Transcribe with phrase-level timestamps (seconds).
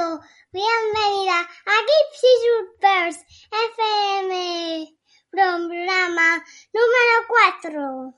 [0.00, 3.18] Bienvenida a Gypsy Surfers
[3.52, 4.96] FM,
[5.30, 6.42] programa
[6.72, 8.14] número 4.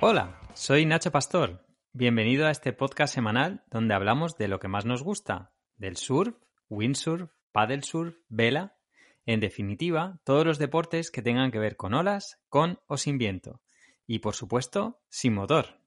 [0.00, 1.67] Hola, soy Nacho Pastor.
[2.00, 6.36] Bienvenido a este podcast semanal donde hablamos de lo que más nos gusta, del surf,
[6.68, 8.76] windsurf, paddle surf, vela,
[9.26, 13.62] en definitiva, todos los deportes que tengan que ver con olas, con o sin viento,
[14.06, 15.82] y por supuesto, sin motor.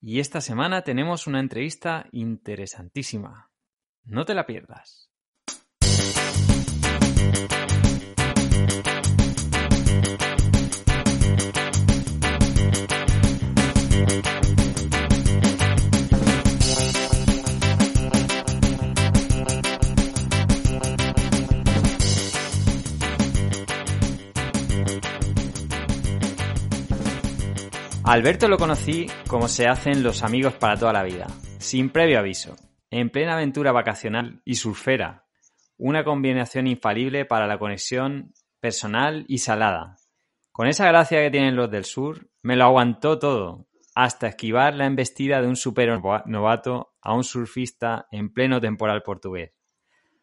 [0.00, 3.52] Y esta semana tenemos una entrevista interesantísima.
[4.02, 5.07] No te la pierdas.
[28.08, 31.26] Alberto lo conocí como se hacen los amigos para toda la vida,
[31.58, 32.56] sin previo aviso,
[32.88, 35.26] en plena aventura vacacional y surfera,
[35.76, 39.96] una combinación infalible para la conexión personal y salada.
[40.52, 44.86] Con esa gracia que tienen los del sur, me lo aguantó todo, hasta esquivar la
[44.86, 45.90] embestida de un super
[46.24, 49.52] novato a un surfista en pleno temporal portugués.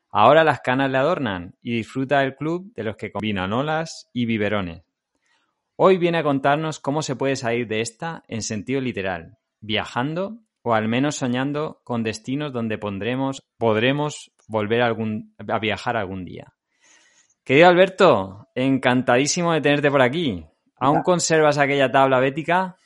[0.09, 4.25] Ahora las canas le adornan y disfruta del club de los que combinan olas y
[4.25, 4.84] biberones.
[5.77, 10.73] Hoy viene a contarnos cómo se puede salir de esta en sentido literal, viajando o
[10.73, 16.53] al menos soñando con destinos donde pondremos, podremos volver algún, a viajar algún día.
[17.43, 20.47] Querido Alberto, encantadísimo de tenerte por aquí.
[20.77, 22.77] ¿Aún conservas aquella tabla bética?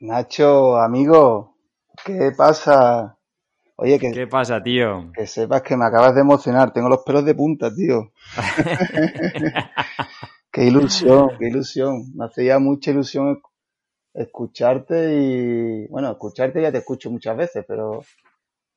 [0.00, 1.58] Nacho, amigo,
[2.04, 3.18] ¿qué pasa?
[3.76, 5.12] Oye, que, ¿Qué pasa, tío?
[5.14, 6.72] que sepas que me acabas de emocionar.
[6.72, 8.10] Tengo los pelos de punta, tío.
[10.52, 12.02] Qué ilusión, qué ilusión.
[12.14, 13.40] Me hacía mucha ilusión
[14.14, 18.02] escucharte y, bueno, escucharte ya te escucho muchas veces, pero,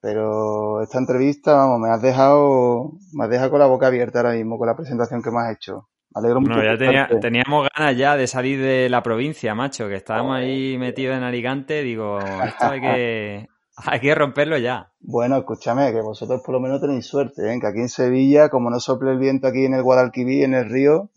[0.01, 4.33] pero esta entrevista, vamos, me has dejado, me has dejado con la boca abierta ahora
[4.33, 5.89] mismo con la presentación que me has hecho.
[6.15, 6.53] Me alegro mucho.
[6.55, 10.77] No, ya tenía- teníamos ganas ya de salir de la provincia, macho, que estábamos ahí
[10.77, 11.81] metidos en Alicante.
[11.83, 14.93] Digo, esto hay que, hay que romperlo ya.
[15.01, 17.59] Bueno, escúchame, que vosotros por lo menos tenéis suerte, ¿eh?
[17.59, 20.69] que aquí en Sevilla, como no sople el viento aquí en el Guadalquivir, en el
[20.69, 21.09] río,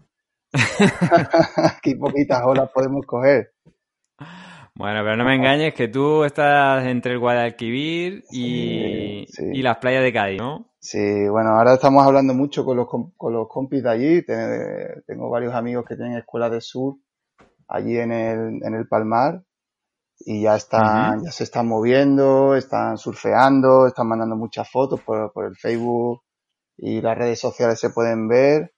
[1.77, 3.53] aquí poquitas olas podemos coger.
[4.75, 9.45] Bueno, pero no me engañes que tú estás entre el Guadalquivir y, Sí, sí.
[9.53, 10.67] y las playas de Cádiz, ¿no?
[10.81, 14.23] Sí, bueno, ahora estamos hablando mucho con los, con los compis de allí.
[14.25, 16.97] Te- Tengo varios amigos que tienen escuelas de surf
[17.67, 19.43] allí en el, en el Palmar
[20.21, 25.47] y ya están, ya se están moviendo, están surfeando, están mandando muchas fotos por, por
[25.47, 26.23] el Facebook
[26.77, 28.73] y las redes sociales se pueden ver.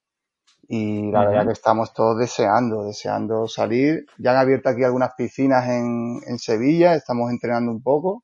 [0.72, 4.06] Y la verdad que estamos todos deseando, deseando salir.
[4.18, 8.22] Ya han abierto aquí algunas piscinas en, en Sevilla, estamos entrenando un poco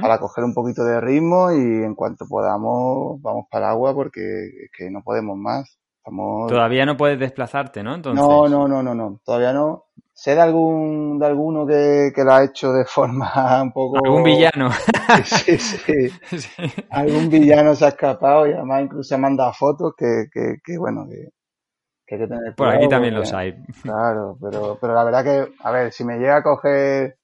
[0.00, 4.20] para coger un poquito de ritmo y en cuanto podamos vamos para el agua porque
[4.64, 5.77] es que no podemos más.
[6.08, 6.48] Estamos...
[6.50, 7.94] Todavía no puedes desplazarte, ¿no?
[7.94, 9.84] Entonces, No, no, no, no, no, todavía no.
[10.12, 13.30] Sé de algún, de alguno que, que lo ha hecho de forma
[13.62, 13.98] un poco...
[14.04, 14.70] algún villano.
[15.24, 16.08] Sí, sí.
[16.38, 16.48] Sí.
[16.90, 21.06] Algún villano se ha escapado y además incluso ha mandado fotos que, que, que bueno,
[21.08, 21.28] que,
[22.06, 23.54] que hay que tener Por cuidado aquí también porque- los hay.
[23.82, 27.16] Claro, pero, pero la verdad que, a ver, si me llega a coger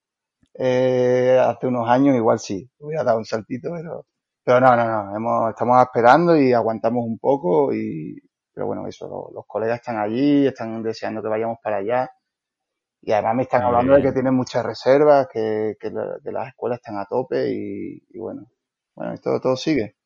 [0.54, 4.06] eh, hace unos años, igual sí, hubiera dado un saltito, pero,
[4.44, 8.16] pero no, no, no, hemos, estamos esperando y aguantamos un poco y,
[8.54, 12.10] pero bueno, eso, lo- los, colegas están allí, están deseando que vayamos para allá.
[13.02, 16.48] Y además me están hablando de que tienen muchas reservas, que, que, la- que las
[16.48, 18.46] escuelas están a tope y, y bueno,
[18.94, 19.96] bueno, esto todo sigue.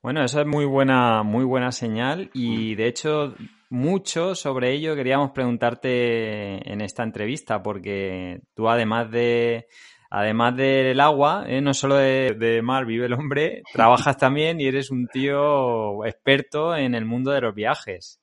[0.00, 3.34] Bueno, eso es muy buena, muy buena señal y de hecho
[3.68, 9.66] mucho sobre ello queríamos preguntarte en esta entrevista porque tú además de
[10.10, 11.60] además del agua, ¿eh?
[11.60, 16.74] no solo de, de mar vive el hombre, trabajas también y eres un tío experto
[16.76, 18.20] en el mundo de los viajes.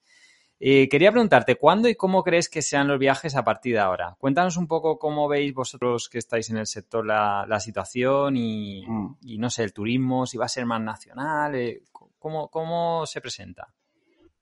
[0.58, 4.16] Eh, quería preguntarte, ¿cuándo y cómo crees que sean los viajes a partir de ahora?
[4.18, 8.86] Cuéntanos un poco cómo veis vosotros que estáis en el sector la, la situación y,
[8.88, 9.18] Mm.
[9.22, 11.84] y, no sé, el turismo, si va a ser más nacional, eh,
[12.18, 13.68] ¿cómo, ¿cómo se presenta?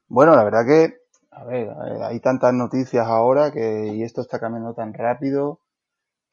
[0.07, 0.97] Bueno, la verdad que,
[1.31, 5.61] a ver, eh, hay tantas noticias ahora que, y esto está cambiando tan rápido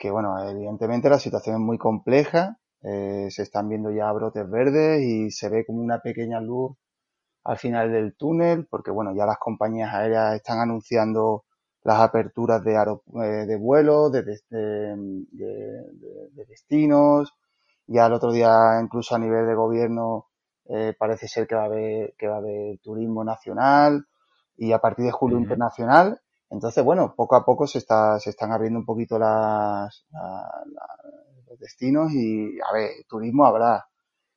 [0.01, 5.03] que, bueno, evidentemente la situación es muy compleja, eh, se están viendo ya brotes verdes
[5.03, 6.73] y se ve como una pequeña luz
[7.45, 11.45] al final del túnel, porque, bueno, ya las compañías aéreas están anunciando
[11.83, 14.37] las aperturas de, eh, de vuelos, de, de,
[16.49, 17.35] destinos.
[17.87, 20.29] Ya el otro día, incluso a nivel de gobierno,
[20.67, 24.07] eh, parece ser que va a haber, que va a haber turismo nacional
[24.57, 26.21] y a partir de julio internacional.
[26.51, 30.05] Entonces, bueno, poco a poco se está, se están abriendo un poquito las,
[31.49, 33.87] los destinos y, a ver, turismo habrá.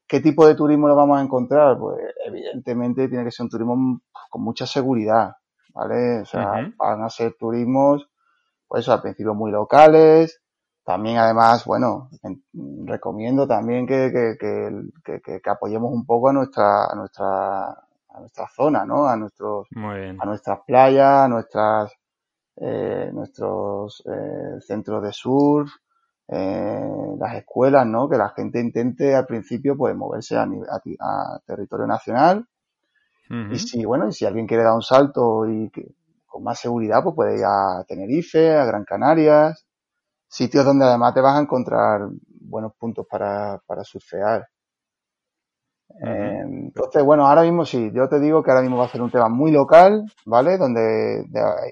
[0.07, 1.77] ¿Qué tipo de turismo lo vamos a encontrar?
[1.79, 5.31] Pues evidentemente tiene que ser un turismo con mucha seguridad,
[5.73, 6.21] ¿vale?
[6.21, 8.07] O sea, van a ser turismos,
[8.67, 10.39] pues al principio muy locales.
[10.83, 12.09] También, además, bueno,
[12.85, 14.37] recomiendo también que, que,
[15.03, 19.07] que, que, apoyemos un poco a nuestra, a nuestra, a nuestra zona, ¿no?
[19.07, 21.93] A nuestros, a nuestras playas, a nuestras,
[22.55, 25.71] eh, nuestros eh, centros de surf,
[26.27, 28.07] eh, las escuelas, ¿no?
[28.07, 32.47] Que la gente intente al principio, pues, moverse a, a, territorio nacional.
[33.51, 35.95] Y si, bueno, y si alguien quiere dar un salto y que,
[36.27, 39.65] con más seguridad, pues puede ir a Tenerife, a Gran Canarias,
[40.27, 42.09] sitios donde además te vas a encontrar
[42.41, 44.47] buenos puntos para, para surfear.
[45.89, 49.01] Eh, entonces, bueno, ahora mismo sí, yo te digo que ahora mismo va a ser
[49.01, 50.57] un tema muy local, ¿vale?
[50.57, 51.25] Donde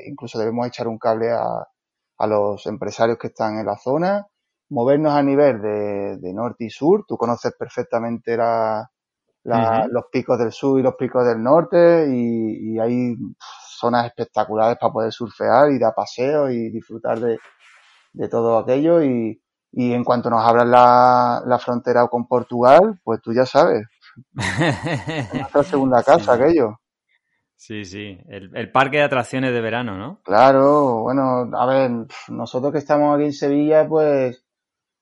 [0.08, 1.68] incluso debemos echar un cable a,
[2.18, 4.28] a, los empresarios que están en la zona,
[4.70, 7.04] movernos a nivel de, de norte y sur.
[7.08, 8.90] Tú conoces perfectamente la,
[9.44, 13.16] los picos del sur y los picos del norte y, y, hay
[13.80, 17.40] zonas espectaculares para poder surfear, ir a paseo y disfrutar de,
[18.14, 19.42] de todo aquello y,
[19.72, 23.88] y en cuanto nos abran la, la frontera con Portugal, pues tú ya sabes,
[24.34, 26.80] nuestra segunda casa, aquello.
[27.56, 30.20] Sí, sí, el, el, parque de atracciones de verano, ¿no?
[30.24, 31.92] Claro, bueno, a ver,
[32.30, 34.44] nosotros que estamos aquí en Sevilla, pues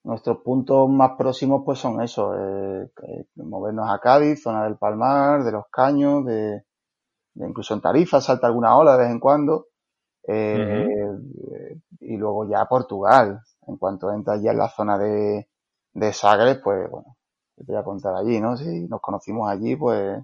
[0.04, 2.90] nuestros puntos más próximos pues son eso, eh,
[3.36, 6.64] movernos a Cádiz, zona del Palmar, de los Caños, de,
[7.34, 9.68] de incluso en Tarifa salta alguna ola de vez en cuando,
[10.28, 10.88] eh,
[12.02, 15.48] y luego ya Portugal, en cuanto entras ya en la zona de,
[15.94, 17.16] de Sagres, pues bueno,
[17.66, 18.56] te voy a contar allí, ¿no?
[18.58, 20.24] Si nos conocimos allí, pues,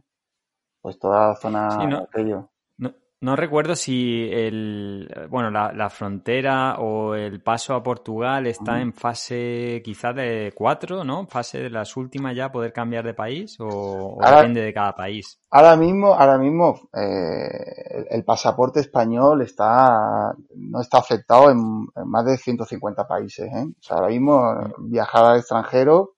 [0.81, 2.49] pues toda la zona sí, no, aquello.
[2.77, 8.73] No, no, recuerdo si el, bueno, la, la, frontera o el paso a Portugal está
[8.73, 8.81] uh -huh.
[8.81, 11.25] en fase quizás de cuatro, ¿no?
[11.27, 14.95] Fase de las últimas ya poder cambiar de país o, o ahora, depende de cada
[14.95, 15.39] país.
[15.49, 21.59] Ahora mismo, ahora mismo eh, el, pasaporte español está no está aceptado en,
[21.95, 23.65] en, más de 150 países, ¿eh?
[23.65, 24.73] O sea, ahora mismo uh -huh.
[24.89, 26.14] viajar al extranjero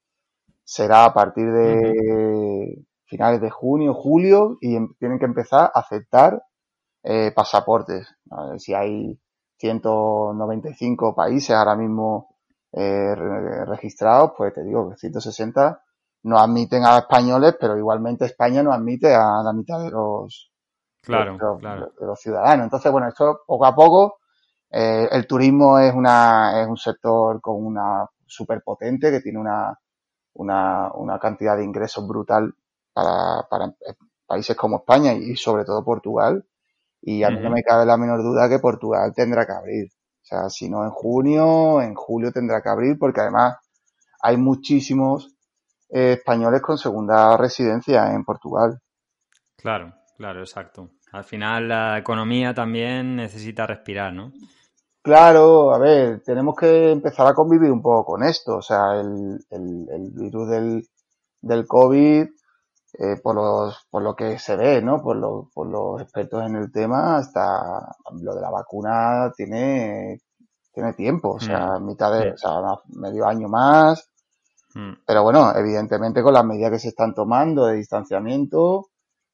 [0.67, 2.85] será a partir de uh -huh.
[3.05, 6.43] finales de junio, julio y em, tienen que empezar a aceptar
[7.03, 8.05] eh, pasaportes.
[8.57, 9.17] Si hay
[9.59, 12.35] 195 países ahora mismo
[12.73, 13.15] eh,
[13.65, 15.81] registrados, pues te digo que 160
[16.23, 20.51] no admiten a españoles, pero igualmente España no admite a la mitad de los,
[21.01, 21.93] claro, de, los, claro.
[21.97, 22.65] de los ciudadanos.
[22.65, 24.17] Entonces, bueno, esto poco a poco,
[24.69, 29.79] eh, el turismo es una, es un sector con una súper potente que tiene una,
[30.37, 32.53] una, una cantidad de ingresos brutal
[32.93, 33.73] para, para
[34.25, 36.45] países como España y sobre todo Portugal.
[37.01, 37.43] Y a mí uh -huh.
[37.43, 39.87] no me cabe la menor duda que Portugal tendrá que abrir.
[39.87, 43.57] O sea, si no en junio, en julio tendrá que abrir, porque además
[44.21, 45.33] hay muchísimos
[45.89, 48.79] eh, españoles con segunda residencia en Portugal.
[49.55, 50.89] Claro, claro, exacto.
[51.13, 54.33] Al final la economía también necesita respirar, ¿no?
[55.07, 58.57] Claro, a ver, tenemos que empezar a convivir un poco con esto.
[58.57, 60.85] O sea, el, el, el virus del,
[61.41, 62.27] del COVID
[62.99, 65.01] eh, por, los, por lo que se ve, ¿no?
[65.01, 70.19] Por, lo, por los expertos en el tema, hasta lo de la vacuna tiene,
[70.73, 71.85] tiene tiempo, o sea, mm.
[71.85, 72.51] mitad de, o sea,
[72.87, 74.09] medio año más.
[74.75, 74.91] Mm.
[75.05, 78.87] Pero bueno, evidentemente con las medidas que se están tomando de distanciamiento,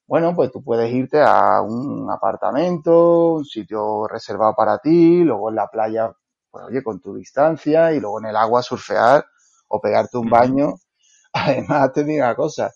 [0.07, 5.55] bueno, pues tú puedes irte a un apartamento, un sitio reservado para ti, luego en
[5.55, 6.12] la playa,
[6.51, 9.25] pues oye, con tu distancia, y luego en el agua surfear
[9.67, 10.75] o pegarte un baño.
[11.33, 12.72] Además, te digo una cosa,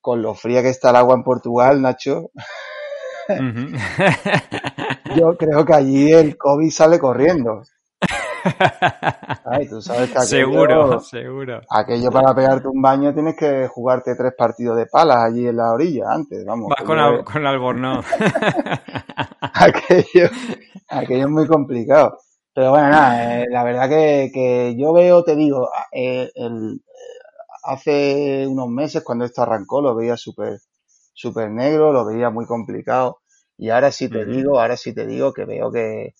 [0.00, 2.30] con lo fría que está el agua en Portugal, Nacho,
[3.28, 5.16] uh -huh.
[5.16, 7.62] yo creo que allí el COVID sale corriendo.
[9.44, 11.60] Ay, tú sabes que aquello, seguro, seguro.
[11.68, 15.72] Aquello para pegarte un baño tienes que jugarte tres partidos de palas allí en la
[15.72, 16.68] orilla antes, vamos.
[16.70, 18.04] Vas con, al, con albornoz.
[19.40, 20.28] aquello,
[20.88, 22.18] aquello es muy complicado.
[22.54, 26.82] Pero bueno, nada, eh, la verdad que, que, yo veo, te digo, eh, el,
[27.62, 30.58] hace unos meses cuando esto arrancó lo veía súper
[31.14, 33.20] súper negro, lo veía muy complicado
[33.56, 36.14] y ahora sí te digo, ahora sí te digo que veo que,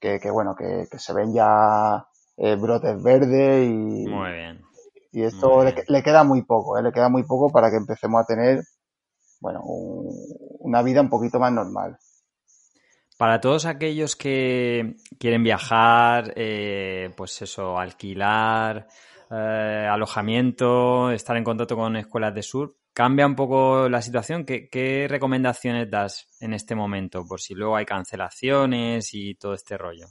[0.00, 4.60] que, que bueno, que, que, se ven ya eh, brotes verdes y, muy bien.
[5.12, 7.76] y esto muy le, le, queda muy poco, eh, le queda muy poco para que
[7.76, 8.62] empecemos a tener,
[9.40, 10.08] bueno, un,
[10.60, 11.98] una vida un poquito más normal.
[13.18, 18.86] Para todos aquellos que quieren viajar, eh, pues eso, alquilar,
[19.28, 24.44] eh, alojamiento, estar en contacto con escuelas de sur, cambia un poco la situación.
[24.44, 27.24] ¿Qué, ¿Qué, recomendaciones das en este momento?
[27.24, 30.08] Por si luego hay cancelaciones y todo este rollo.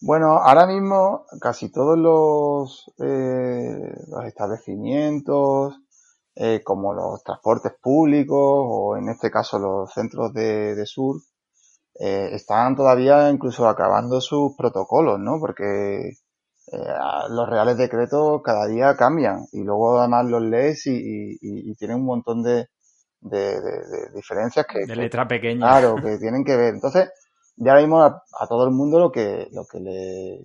[0.00, 5.74] Bueno, ahora mismo casi todos los, eh, los establecimientos,
[6.34, 11.20] eh, como los transportes públicos o en este caso los centros de, de sur,
[12.00, 15.38] eh, están todavía incluso acabando sus protocolos, ¿no?
[15.38, 16.12] Porque
[16.72, 16.78] eh,
[17.30, 21.98] los reales decretos cada día cambian y luego además los lees y, y, y tienen
[21.98, 22.68] un montón de,
[23.20, 24.86] de, de diferencias que...
[24.86, 25.60] De letra pequeña.
[25.60, 26.74] Claro, que tienen que ver.
[26.74, 27.10] Entonces,
[27.56, 30.38] ya ahora mismo a, a, todo el mundo lo que, lo que le,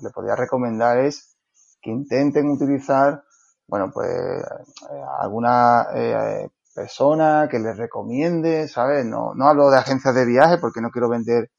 [0.00, 1.36] le podría recomendar es
[1.80, 3.22] que intenten utilizar,
[3.66, 9.04] bueno, pues eh, alguna eh, persona que les recomiende, ¿sabes?
[9.04, 11.50] No, no hablo de agencias de viaje porque no quiero vender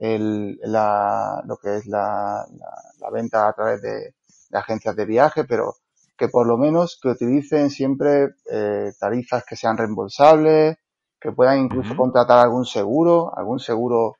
[0.00, 4.14] el, la, lo que es la, la, la venta a través de,
[4.50, 5.74] de, agencias de viaje, pero
[6.16, 10.78] que por lo menos que utilicen siempre eh, tarifas que sean reembolsables,
[11.20, 11.98] que puedan incluso uh -huh.
[11.98, 14.16] contratar algún seguro, algún seguro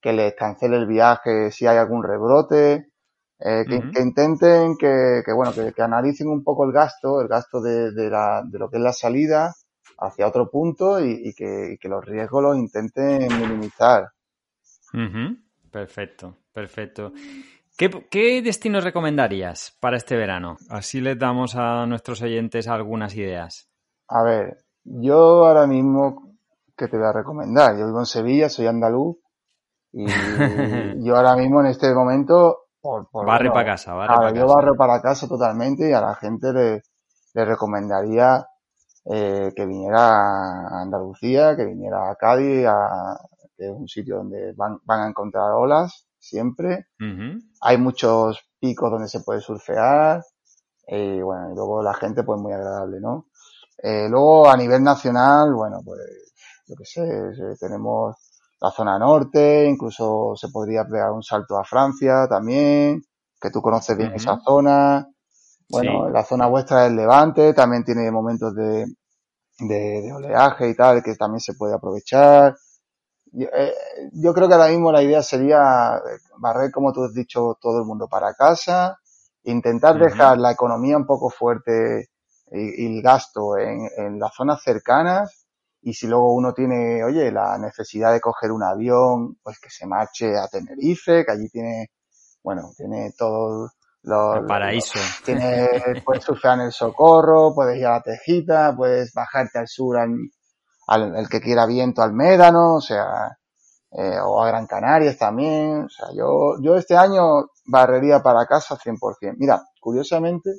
[0.00, 2.88] que les cancele el viaje si hay algún rebrote,
[3.40, 3.92] eh, que, uh -huh.
[3.92, 7.90] que, intenten que, que bueno, que, que, analicen un poco el gasto, el gasto de,
[7.92, 9.52] de, la, de lo que es la salida
[9.98, 14.13] hacia otro punto y, y, que, y que, los riesgos los intenten minimizar.
[14.94, 15.44] Uh -huh.
[15.70, 17.12] Perfecto, perfecto.
[17.76, 20.56] ¿Qué, ¿Qué, destinos recomendarías para este verano?
[20.70, 23.68] Así les damos a nuestros oyentes algunas ideas.
[24.08, 26.36] A ver, yo ahora mismo,
[26.76, 27.76] ¿qué te voy a recomendar?
[27.76, 29.16] Yo vivo en Sevilla, soy andaluz
[29.92, 30.06] y
[31.04, 32.58] yo ahora mismo en este momento...
[32.80, 34.54] Por, por barre bueno, para casa, barre para yo casa.
[34.54, 36.82] barro para casa totalmente y a la gente le,
[37.32, 38.46] le recomendaría
[39.06, 43.18] eh, que viniera a Andalucía, que viniera a Cádiz, a,
[43.56, 46.86] que es un sitio donde van, van a encontrar olas siempre.
[47.00, 47.42] Uh -huh.
[47.60, 50.22] Hay muchos picos donde se puede surfear.
[50.86, 53.26] Y bueno, y luego la gente pues muy agradable, ¿no?
[53.82, 56.00] Eh, luego a nivel nacional, bueno, pues
[56.66, 58.16] yo qué sé, tenemos
[58.60, 63.02] la zona norte, incluso se podría pegar un salto a Francia también,
[63.40, 64.16] que tú conoces bien uh -huh.
[64.16, 65.06] esa zona.
[65.68, 66.12] Bueno, sí.
[66.12, 68.86] la zona vuestra del Levante también tiene momentos de,
[69.58, 72.54] de, de, oleaje y tal, que también se puede aprovechar.
[73.36, 73.74] Yo, eh,
[74.12, 76.00] yo, creo que ahora mismo la idea sería
[76.38, 78.98] barrer, como tú has dicho, todo el mundo para casa,
[79.42, 80.04] intentar uh -huh.
[80.04, 82.10] dejar la economía un poco fuerte
[82.52, 85.44] y, y el gasto en, en las zonas cercanas
[85.86, 89.86] y si luego uno tiene, oye, la necesidad de coger un avión, pues que se
[89.86, 91.90] marche a Tenerife, que allí tiene,
[92.42, 93.68] bueno, tiene todo
[94.02, 94.98] lo, el paraíso.
[95.24, 95.68] Tiene,
[96.02, 100.16] puedes surfear en el Socorro, puedes ir a la Tejita, puedes bajarte al sur al,
[100.86, 103.36] al el que quiera viento al Médano, o sea,
[103.92, 108.76] eh, o a Gran Canarias también, o sea, yo, yo este año barrería para casa
[108.76, 109.36] 100%.
[109.38, 110.50] Mira, curiosamente,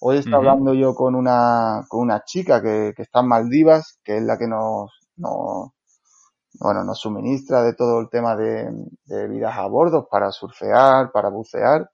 [0.00, 0.36] Hoy está uh -huh.
[0.36, 4.38] hablando yo con una, con una chica que, que, está en Maldivas, que es la
[4.38, 5.70] que nos, nos,
[6.60, 8.70] bueno, nos suministra de todo el tema de,
[9.06, 11.90] de vidas a bordo para surfear, para bucear,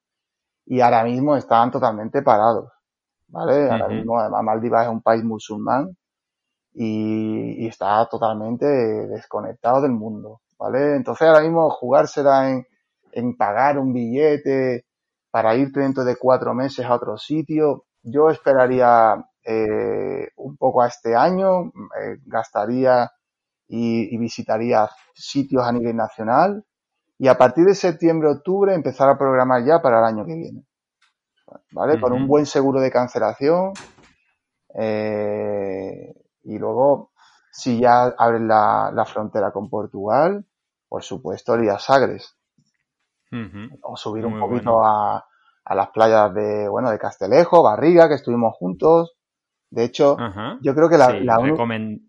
[0.66, 2.70] y ahora mismo están totalmente parados,
[3.28, 3.64] ¿vale?
[3.64, 3.72] Uh -huh.
[3.72, 5.96] Ahora mismo, además, Maldivas es un país musulmán
[6.74, 10.96] y, y, está totalmente desconectado del mundo, ¿vale?
[10.96, 12.66] Entonces ahora mismo jugársela en,
[13.12, 14.84] en pagar un billete
[15.30, 20.88] para irte dentro de cuatro meses a otro sitio, yo esperaría eh, un poco a
[20.88, 23.10] este año, eh, gastaría
[23.68, 26.64] y, y, visitaría sitios a nivel nacional
[27.18, 30.64] y a partir de septiembre, octubre empezar a programar ya para el año que viene.
[31.72, 31.94] ¿Vale?
[31.94, 32.00] Uh -huh.
[32.00, 33.72] Con un buen seguro de cancelación
[34.74, 36.12] eh,
[36.44, 37.10] y luego
[37.50, 40.44] si ya abren la, la, frontera con Portugal,
[40.88, 42.36] por supuesto iría a Sagres.
[43.30, 43.78] Uh -huh.
[43.82, 44.86] O subir Muy un poquito bueno.
[44.86, 45.24] a
[45.64, 49.16] a las playas de, bueno, de Castelejo, Barriga, que estuvimos juntos.
[49.70, 50.16] De hecho,
[50.60, 52.00] yo creo que la, sí, la recomend...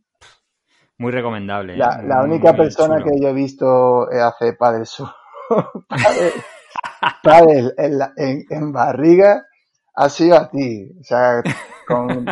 [0.97, 1.77] muy recomendable.
[1.77, 2.07] La, ¿eh?
[2.07, 3.05] la única muy persona chulo.
[3.11, 5.07] que yo he visto hace padel sur,
[7.23, 9.45] padel, en, en, en, Barriga
[9.95, 10.91] ha sido a ti.
[10.99, 11.41] O sea,
[11.87, 12.25] con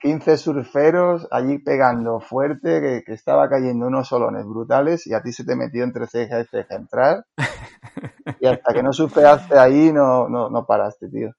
[0.00, 5.32] 15 surferos allí pegando fuerte, que, que estaba cayendo unos solones brutales y a ti
[5.32, 7.24] se te metió entre ceja y ceja entrar.
[8.40, 11.30] Y hasta que no surfeaste ahí no, no, no paraste, tío.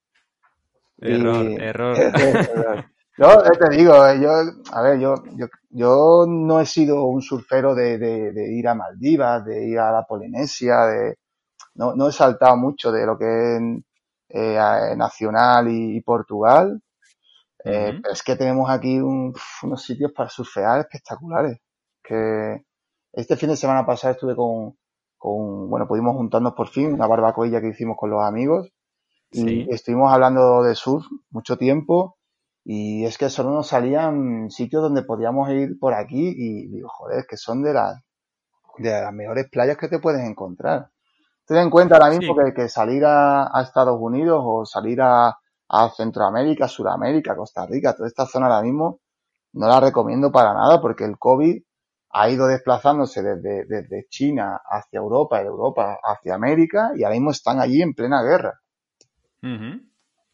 [0.99, 1.55] Error, y...
[1.55, 1.95] error.
[3.17, 3.27] Yo
[3.59, 4.31] te digo, eh, yo,
[4.71, 8.75] a ver, yo, yo, yo no he sido un surfero de, de, de, ir a
[8.75, 11.17] Maldivas, de ir a la Polinesia, de,
[11.75, 13.81] no, no he saltado mucho de lo que
[14.29, 16.81] eh, Nacional y, y Portugal.
[17.63, 17.91] Uh -huh.
[17.95, 21.59] eh, pero es que tenemos aquí un, unos sitios para surfear espectaculares.
[22.03, 22.63] Que
[23.13, 24.77] este fin de semana pasado estuve con,
[25.17, 28.69] con, bueno, pudimos juntarnos por fin, una barbacoilla que hicimos con los amigos
[29.31, 32.17] y estuvimos hablando de surf mucho tiempo
[32.63, 37.25] y es que solo nos salían sitios donde podíamos ir por aquí y digo, joder,
[37.29, 38.01] que son de las,
[38.77, 40.89] de las mejores playas que te puedes encontrar.
[41.47, 45.37] Ten en cuenta ahora mismo que, salir a, Estados Unidos o salir a,
[45.69, 48.99] a Centroamérica, Sudamérica, Costa Rica, toda esta zona ahora mismo,
[49.53, 51.63] no la recomiendo para nada porque el COVID
[52.09, 57.31] ha ido desplazándose desde, desde China hacia Europa, de Europa hacia América y ahora mismo
[57.31, 58.59] están allí en plena guerra.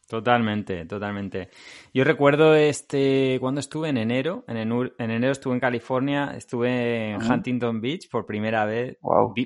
[0.08, 1.48] Totalmente, totalmente.
[1.92, 4.58] Yo recuerdo este cuando estuve en enero, en,
[4.98, 8.98] enero estuve en California, estuve en Huntington Beach por primera vez,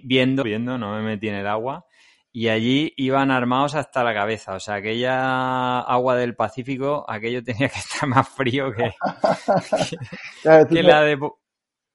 [0.05, 1.87] viendo, viendo, no me metí en el agua,
[2.33, 7.69] y allí iban armados hasta la cabeza, o sea, aquella agua del Pacífico, aquello tenía
[7.69, 8.93] que estar más frío que,
[10.83, 11.19] la de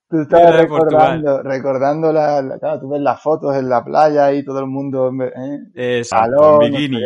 [0.09, 4.59] Tú estabas recordando, recordando la, claro, tú ves las fotos en la playa y todo
[4.59, 5.99] el mundo, ¿eh?
[5.99, 6.99] Exacto, bikini.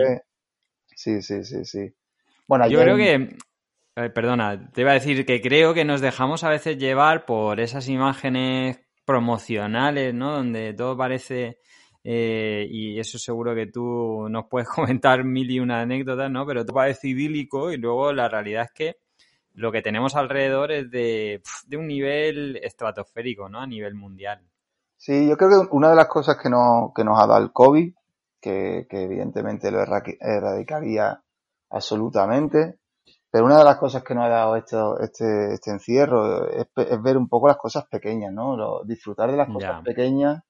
[0.98, 1.94] Sí, sí, sí, sí.
[2.48, 3.38] Bueno, yo creo que,
[4.10, 7.88] perdona, te iba a decir que creo que nos dejamos a veces llevar por esas
[7.88, 10.38] imágenes promocionales, ¿no?
[10.38, 11.60] Donde todo parece,
[12.04, 16.48] eh, y eso seguro que tú nos puedes comentar mil y una anécdotas, ¿no?
[16.48, 18.98] Pero todo parece idílico y luego la realidad es que
[19.54, 23.62] lo que tenemos alrededor es de, de un nivel estratosférico, ¿no?
[23.62, 24.42] A nivel mundial.
[24.96, 27.52] Sí, yo creo que una de las cosas que, no, que nos ha dado el
[27.52, 27.94] COVID
[28.42, 31.22] que, evidentemente lo erradicaría
[31.70, 32.80] absolutamente.
[33.30, 36.68] Pero una de las cosas que nos ha dado esto, este, este encierro es,
[37.02, 38.84] ver un poco las cosas pequeñas, ¿no?
[38.86, 40.44] disfrutar de las cosas pequeñas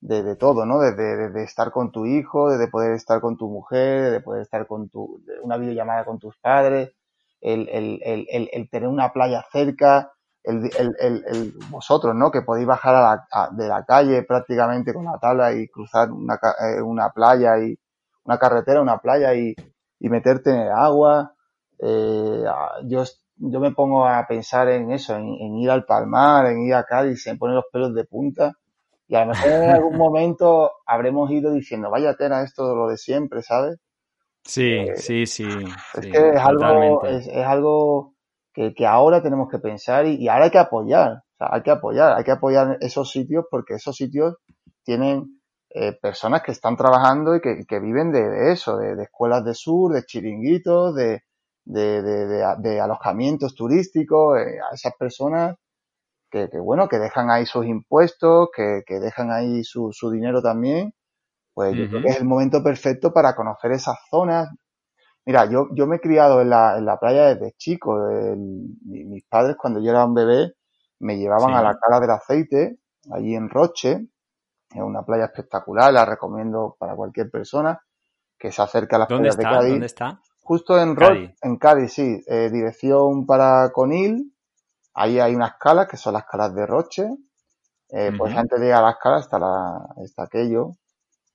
[0.00, 0.78] de, todo, ¿no?
[0.78, 4.66] Desde, de estar con tu hijo, de poder estar con tu mujer, de poder estar
[4.66, 6.92] con tu, una videollamada con tus padres,
[7.40, 10.12] el, el, el, el tener una playa cerca,
[10.46, 12.30] el, el, el, vosotros, ¿no?
[12.30, 16.34] Que podéis bajar a la, de la calle prácticamente con la tabla y cruzar una,
[16.34, 17.76] eh, una playa y
[18.24, 19.54] una carretera, una playa y,
[19.98, 21.34] y meterte en el agua.
[21.78, 22.44] Eh,
[22.84, 23.04] yo,
[23.36, 27.26] yo me pongo a pensar en eso, en, ir al Palmar, en ir a Cádiz,
[27.26, 28.52] en poner los pelos de punta.
[29.08, 32.96] Y a lo mejor en algún momento habremos ido diciendo, vaya tela, esto lo de
[32.96, 33.78] siempre, ¿sabes?
[34.44, 35.48] Sí, eh, sí, sí.
[35.94, 38.15] Es que es algo, es, es algo
[38.56, 42.16] que, ahora tenemos que pensar y, ahora hay que apoyar, o sea, hay que apoyar,
[42.16, 44.36] hay que apoyar esos sitios porque esos sitios
[44.82, 45.40] tienen
[45.70, 50.04] eh, personas que están trabajando y que, viven de, eso, de, escuelas de sur, de
[50.04, 51.22] chiringuitos, de,
[51.66, 55.56] de, alojamientos turísticos, eh, a esas personas
[56.30, 60.94] que, bueno, que dejan ahí sus impuestos, que, dejan ahí su, su dinero también,
[61.52, 64.48] pues yo creo que es el momento perfecto para conocer esas zonas,
[65.26, 67.98] Mira, yo, yo me he criado en la, en la playa desde chico.
[68.84, 70.54] mis padres, cuando yo era un bebé,
[71.00, 72.78] me llevaban a la Cala del Aceite,
[73.12, 74.06] allí en Roche.
[74.70, 77.80] Es una playa espectacular, la recomiendo para cualquier persona
[78.38, 79.70] que se acerque a las playas de Cádiz.
[79.70, 80.20] ¿Dónde está?
[80.42, 82.22] Justo en Cádiz, en Cádiz sí.
[82.28, 84.32] Eh, dirección para Conil.
[84.94, 87.08] Ahí hay unas calas, que son las calas de Roche.
[87.88, 90.76] Eh, Pues antes de ir a las calas está, la, está aquello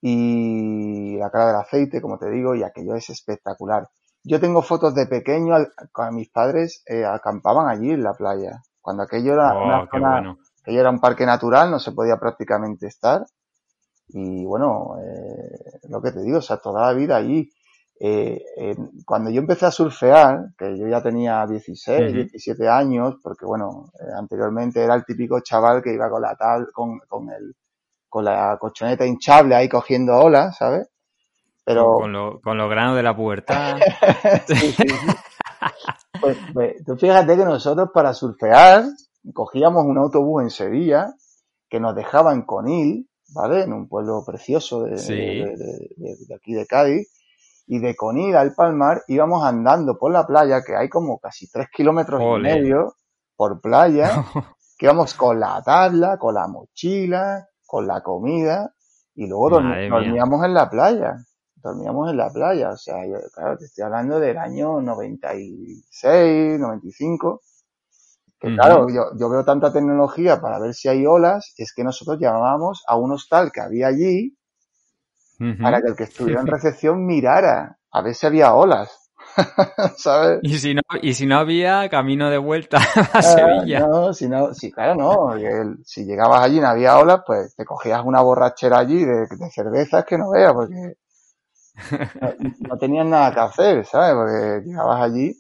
[0.01, 3.87] y la cara del aceite, como te digo, y aquello es espectacular.
[4.23, 5.55] Yo tengo fotos de pequeño,
[5.91, 8.61] con mis padres eh, acampaban allí en la playa.
[8.81, 13.25] Cuando aquello era oh, una aquello era un parque natural, no se podía prácticamente estar.
[14.09, 17.51] Y bueno, eh, lo que te digo, o sea, toda la vida allí.
[18.03, 18.43] Eh,
[19.05, 24.83] cuando yo empecé a surfear, que yo ya tenía 16, 17 años, porque bueno, anteriormente
[24.83, 27.55] era el típico chaval que iba con la tabla, con, con el,
[28.11, 30.89] con la colchoneta hinchable ahí cogiendo olas, ¿sabes?
[31.63, 31.93] Pero...
[31.93, 33.77] Con, lo, con los granos de la puerta.
[36.19, 38.83] Pues, pues, tú fíjate que nosotros para surfear
[39.33, 41.13] cogíamos un autobús en Sevilla
[41.67, 43.63] que nos dejaba en Conil, ¿vale?
[43.63, 47.11] En un pueblo precioso de, de, aquí de Cádiz.
[47.65, 51.69] Y de Conil al Palmar íbamos andando por la playa, que hay como casi tres
[51.75, 52.95] kilómetros y medio
[53.35, 54.23] por playa,
[54.77, 58.73] que íbamos con la tabla, con la mochila, con la comida
[59.15, 61.15] y luego dormíamos en la playa.
[61.55, 62.71] Dormíamos en la playa.
[62.71, 62.97] O sea,
[63.33, 67.41] claro, te estoy hablando del año 96, 95.
[68.37, 72.19] Que claro, yo, yo veo tanta tecnología para ver si hay olas, es que nosotros
[72.19, 74.35] llamábamos a un hostal que había allí
[75.61, 79.00] para que el que estuviera en recepción mirara a ver si había olas.
[79.97, 80.39] ¿Sabes?
[80.43, 83.79] Y si no, y si no había camino de vuelta a ah, Sevilla.
[83.79, 85.35] No, si no, si claro, no.
[85.85, 89.49] si llegabas allí y no había olas, pues te cogías una borrachera allí de, de
[89.51, 90.95] cervezas que no veas, porque
[92.67, 94.13] no, tenías nada que hacer, ¿sabes?
[94.15, 95.31] Porque llegabas allí.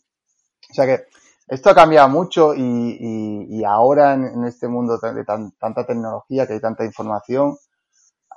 [0.69, 1.05] O sea que
[1.47, 5.85] esto ha cambiado mucho y, y, y ahora en, en, este mundo de tan, tanta
[5.85, 7.57] tecnología, que hay tanta información,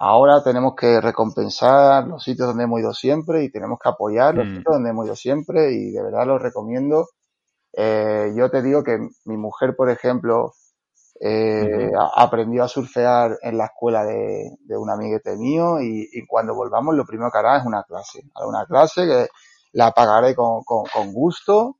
[0.04, 4.46] ahora tenemos que recompensar los sitios donde hemos ido siempre y tenemos que apoyar los
[4.46, 4.54] Mm.
[4.54, 7.08] sitios donde hemos ido siempre y de verdad los recomiendo.
[7.74, 10.54] Eh, yo te digo que mi mujer, por ejemplo,
[11.20, 16.26] eh, a- aprendió a surfear en la escuela de, de un amiguete mío y, y
[16.26, 18.22] cuando volvamos lo primero que hará es una clase.
[18.34, 19.28] Hará una clase que
[19.72, 21.76] la pagaré con, con, con gusto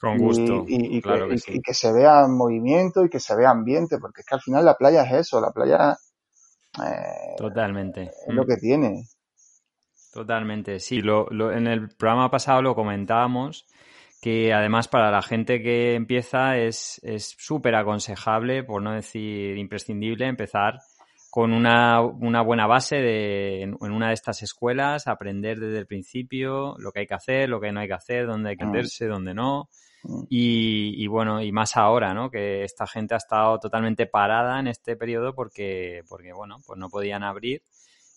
[0.00, 1.52] Con y, gusto, y- y claro que, que y- sí.
[1.58, 4.64] y que se vea movimiento y que se vea ambiente, porque es que al final
[4.64, 5.96] la playa es eso, la playa
[6.78, 8.02] eh, Totalmente.
[8.02, 9.04] es lo que tiene.
[10.12, 11.00] Totalmente, sí.
[11.00, 13.66] Lo, lo- en el programa pasado lo comentábamos
[14.20, 20.26] que además para la gente que empieza es es súper aconsejable, por no decir imprescindible,
[20.26, 20.80] empezar
[21.30, 25.86] con una, una buena base de, en, en una de estas escuelas, aprender desde el
[25.86, 28.64] principio lo que hay que hacer, lo que no hay que hacer, dónde hay que
[28.64, 29.68] Mm, meterse, dónde no.
[30.30, 32.30] Y, y bueno, y más ahora, ¿no?
[32.30, 36.88] Que esta gente ha estado totalmente parada en este periodo porque, porque bueno, pues no
[36.88, 37.62] podían abrir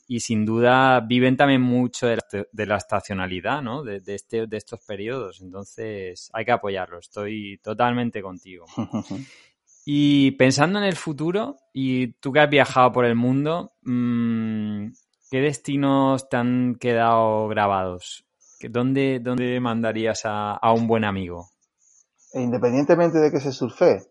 [0.07, 3.83] y sin duda viven también mucho de la, de la estacionalidad, ¿no?
[3.83, 5.41] De, de este, de estos periodos.
[5.41, 6.99] Entonces hay que apoyarlo.
[6.99, 8.65] Estoy totalmente contigo.
[9.85, 14.87] Y pensando en el futuro, y tú que has viajado por el mundo, mmm,
[15.29, 18.25] ¿qué destinos te han quedado grabados?
[18.59, 21.49] ¿Qué- ¿Dónde, dónde mandarías a, a un buen amigo?
[22.33, 24.03] E Independientemente de que se surfe.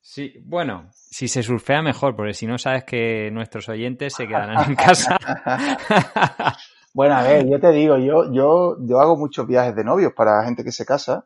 [0.00, 4.68] Sí, bueno, si se surfea mejor, porque si no sabes que nuestros oyentes se quedarán
[4.70, 5.16] en casa.
[6.94, 10.44] Bueno, a ver, yo te digo, yo, yo, yo hago muchos viajes de novios para
[10.44, 11.24] gente que se casa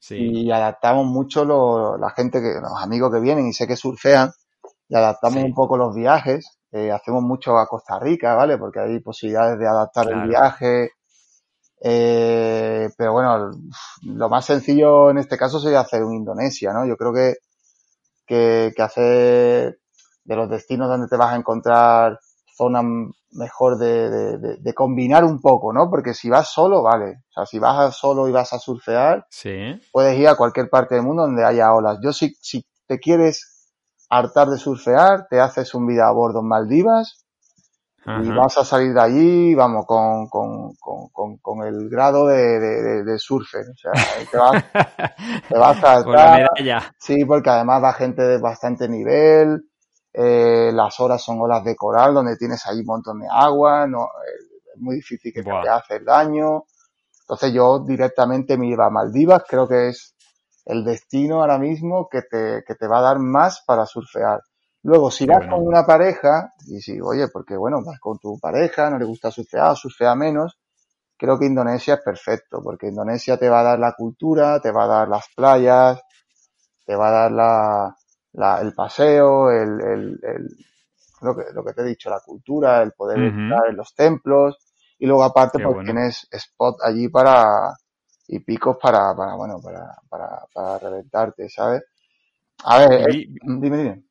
[0.00, 3.76] Sí, y adaptamos mucho lo- la gente que, los amigos que vienen y sé que
[3.76, 4.30] surfean,
[4.88, 8.58] y adaptamos un poco los viajes, eh, hacemos mucho a Costa Rica, ¿vale?
[8.58, 10.92] Porque hay posibilidades de adaptar el viaje,
[11.82, 13.50] eh, pero bueno,
[14.04, 16.86] lo más sencillo en este caso sería hacer un Indonesia, ¿no?
[16.86, 17.34] Yo creo que,
[18.26, 19.78] que, que hacer
[20.24, 22.18] de los destinos donde te vas a encontrar
[22.56, 22.84] zonas
[23.32, 25.90] mejor de, de, de, de combinar un poco, ¿no?
[25.90, 27.16] Porque si vas solo, vale.
[27.30, 29.50] O sea, si vas a solo y vas a surfear, Sí,
[29.92, 31.98] puedes ir a cualquier parte del mundo donde haya olas.
[32.02, 33.66] Yo si, si te quieres
[34.10, 37.24] hartar de surfear, te haces un vida a bordo en Maldivas
[38.06, 43.04] y vas a salir de allí, vamos, con, con, con, con, el grado de, de,
[43.04, 43.66] de, surfer.
[43.70, 43.92] O sea,
[44.30, 44.64] te vas,
[45.48, 46.94] te vas a Con la saltar, medalla.
[46.98, 49.62] sí, porque además va gente de bastante nivel,
[50.12, 54.04] eh, las olas son olas de coral donde tienes ahí un montón de agua, no,
[54.04, 56.64] eh, es muy difícil que te vaya a hacer daño.
[57.20, 60.14] Entonces yo directamente me iba a Maldivas, creo que es
[60.64, 64.40] el destino ahora mismo que te, que te va a dar más para surfear.
[64.82, 68.88] Luego, si vas con una pareja, y si, oye, porque bueno, vas con tu pareja,
[68.88, 70.58] no le gusta surfear, surfea menos,
[71.16, 74.84] creo que Indonesia es perfecto, porque Indonesia te va a dar la cultura, te va
[74.84, 76.00] a dar las playas,
[76.86, 77.96] te va a dar la,
[78.32, 80.48] la- el paseo, el, el, el-
[81.22, 83.94] lo que, lo que te he dicho, la cultura, el poder Ujú, entrar en los
[83.94, 84.58] templos,
[84.98, 85.84] y luego aparte Qué pues bueno.
[85.84, 87.74] tienes spot allí para,
[88.28, 91.82] y picos para, para, bueno, para, para, para reventarte, ¿sabes?
[92.64, 94.04] A ver, vi, vi- dime, dime.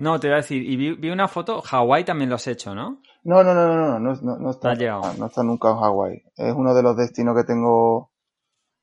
[0.00, 2.74] no, te iba a decir, y vi, vi una foto, Hawái también lo has hecho,
[2.74, 3.02] ¿no?
[3.24, 5.76] No, no, no, no, no, no, no, no No está nunca, no está nunca en
[5.76, 6.22] Hawái.
[6.36, 8.10] Es uno de los destinos que tengo,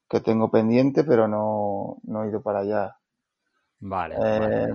[0.10, 2.98] que tengo pendiente, pero no, no he ido para allá.
[3.80, 4.64] Vale, vale.
[4.64, 4.74] Eh,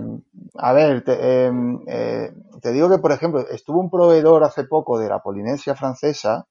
[0.55, 1.51] a ver, te, eh,
[1.87, 6.47] eh, te digo que, por ejemplo, estuvo un proveedor hace poco de la Polinesia francesa,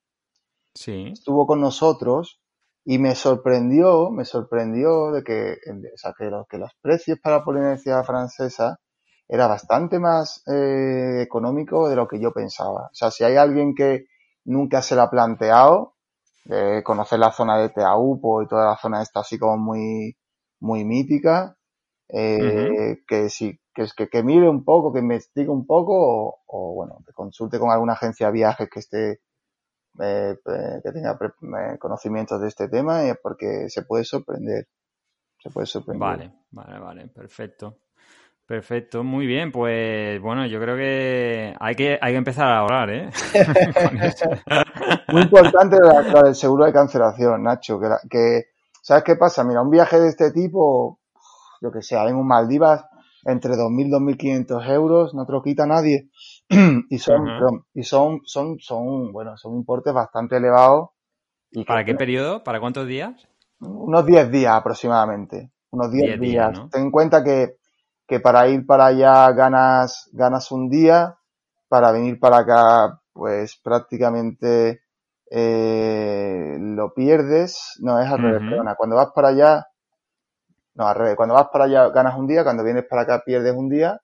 [0.75, 2.41] Sí, estuvo con nosotros
[2.85, 5.57] y me sorprendió, me sorprendió de que,
[5.95, 8.79] o sea, que los, que los precios para la Polinesia francesa
[9.29, 12.88] era bastante más eh, económico de lo que yo pensaba.
[12.91, 14.07] O sea, si hay alguien que
[14.45, 15.95] nunca se lo ha planteado,
[16.45, 20.17] de conocer la zona de Teaupo y toda la zona esta así como muy,
[20.61, 21.57] muy mítica,
[22.12, 26.40] eh, que sí, que, es que, que mire un poco, que investigue un poco o,
[26.46, 29.20] o, bueno, que consulte con alguna agencia de viajes que esté,
[30.01, 30.37] eh,
[30.83, 34.68] que tenga eh, conocimientos de este tema, eh, porque se puede sorprender,
[35.42, 36.01] se puede sorprender.
[36.01, 37.79] Vale, vale, vale, perfecto.
[38.46, 42.90] Perfecto, muy bien, pues bueno, yo creo que hay que, hay que empezar a ahorrar,
[42.90, 43.11] ¿eh?
[45.09, 48.46] Muy importante la, la del seguro de cancelación, Nacho, que, la- que,
[48.83, 49.44] ¿sabes qué pasa?
[49.44, 50.98] Mira, un viaje de este tipo,
[51.62, 52.85] yo que sé, en un Maldivas,
[53.25, 56.11] entre 2.000 y 2.500 euros, no te lo quita nadie.
[56.90, 60.90] y son, perdón, y son, son, son, bueno, son importes bastante elevados
[61.51, 62.42] y ¿Para qué periodo?
[62.44, 63.29] ¿Para cuántos días?
[63.61, 66.53] unos 10 días aproximadamente, unos 10 10 días, días.
[66.53, 66.68] ¿no?
[66.70, 67.57] Ten en cuenta que,
[68.07, 71.16] que para ir para allá ganas, ganas un día,
[71.68, 74.83] para venir para acá, pues prácticamente
[75.31, 77.59] eh, lo pierdes.
[77.81, 78.48] No, es al revés, Ujú.
[78.48, 78.75] perdona.
[78.77, 79.66] Cuando vas para allá,
[80.75, 81.17] No, al revés.
[81.17, 84.01] Cuando vas para allá ganas un día, cuando vienes para acá pierdes un día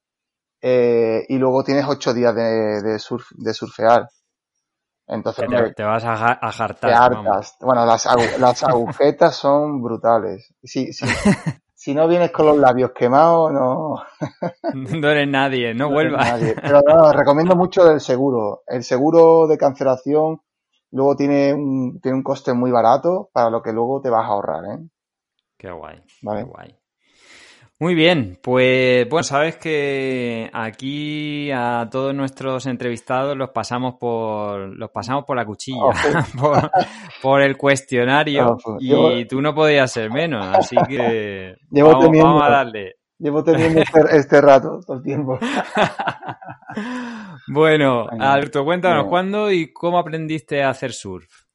[0.61, 4.09] eh, y luego tienes ocho días de, de, surf, de surfear.
[5.07, 6.91] Entonces te, te, vas a, a jartar.
[6.91, 7.57] Te hartas.
[7.61, 8.07] Bueno, las,
[8.39, 10.53] las agujetas son brutales.
[10.63, 11.07] Sí, sí.
[11.75, 14.03] si no vienes con los labios quemados, no.
[14.75, 16.41] no eres nadie, no, no vuelvas.
[16.61, 18.63] Pero no, recomiendo mucho el seguro.
[18.67, 20.43] El seguro de cancelación
[20.91, 24.33] luego tiene un, tiene un coste muy barato para lo que luego te vas a
[24.33, 24.89] ahorrar, ¿eh?
[25.59, 26.01] Qué guay.
[26.23, 26.45] Vale.
[26.45, 26.79] Qué guay.
[27.81, 34.91] Muy bien, pues bueno, sabes que aquí a todos nuestros entrevistados los pasamos por los
[34.91, 35.93] pasamos por la cuchilla, oh,
[36.41, 36.71] por,
[37.23, 42.05] por, el cuestionario oh, pues, y tú no podías ser menos, así que llevo vamos,
[42.05, 42.97] teniendo, vamos a darle.
[43.17, 45.39] Llevo teniendo este, este rato todo el tiempo.
[47.47, 51.48] bueno, Alberto, cuéntanos cuándo y cómo aprendiste a hacer surf.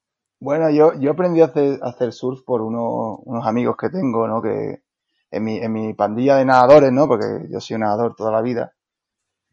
[0.44, 4.28] Bueno, yo, yo aprendí a hacer, a hacer surf por uno, unos amigos que tengo,
[4.28, 4.42] ¿no?
[4.42, 4.84] Que,
[5.32, 7.08] en mi, en mi pandilla de nadadores, ¿no?
[7.08, 8.74] Porque yo soy un nadador toda la vida.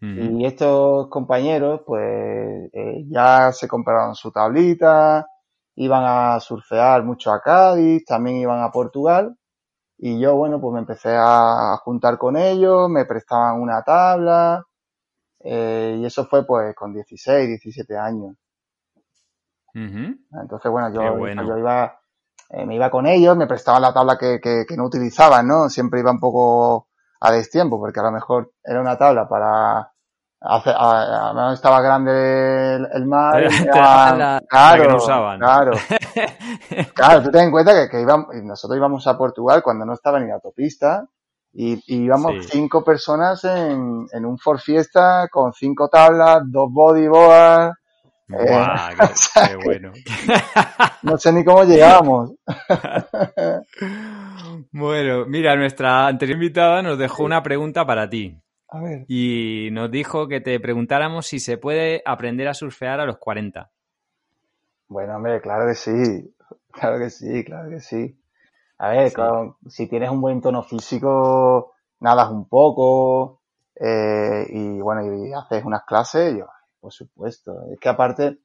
[0.01, 5.27] Y estos compañeros, pues, eh, ya se compraron su tablita,
[5.77, 9.37] iban a surfear mucho a Cádiz, también iban a Portugal.
[9.99, 14.65] Y yo, bueno, pues me empecé a juntar con ellos, me prestaban una tabla,
[15.41, 18.37] eh, y eso fue pues con 16, 17 años.
[19.75, 20.19] Uh -huh.
[20.43, 21.47] Entonces, bueno, yo, bueno.
[21.47, 22.01] yo iba,
[22.51, 25.69] eh, me iba con ellos, me prestaban la tabla que, que, que, no utilizaban, ¿no?
[25.69, 26.89] Siempre iba un poco
[27.21, 29.93] a destiempo, porque a lo mejor era una tabla para
[30.41, 33.43] hacer, a, a, a estaba grande el, el mar.
[33.43, 35.39] Era, la, claro, la que no usaban.
[35.39, 35.73] claro.
[36.95, 40.19] claro, tú ten en cuenta que, que íbamos, nosotros íbamos a Portugal cuando no estaba
[40.21, 41.07] ni autopista.
[41.53, 42.49] Y, y íbamos sí.
[42.53, 47.77] cinco personas en, en un Ford Fiesta con cinco tablas, dos bodyboards,
[48.31, 49.93] Guau, eh, qué, o sea, qué bueno.
[51.03, 52.33] no sé ni cómo llegamos.
[54.73, 58.41] bueno, mira, nuestra anterior invitada nos dejó una pregunta para ti.
[58.69, 59.05] A ver.
[59.09, 63.69] Y nos dijo que te preguntáramos si se puede aprender a surfear a los 40.
[64.89, 66.33] Bueno, hombre, claro que sí.
[66.71, 68.17] Claro que sí, claro que sí.
[68.79, 69.17] A ver, sí.
[69.69, 73.41] Si tienes un buen tono físico, nadas un poco
[73.75, 76.47] eh, y bueno, y haces unas clases, yo,
[76.81, 77.53] por supuesto.
[77.73, 78.39] Es que aparte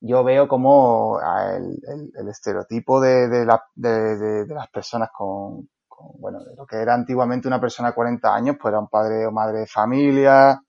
[0.00, 5.68] yo veo como el, el, el estereotipo de, de, la, de, de, las personas con,
[5.86, 8.88] con, bueno, de lo que era antiguamente una persona de 40 años, pues era un
[8.88, 10.60] padre o madre de familia,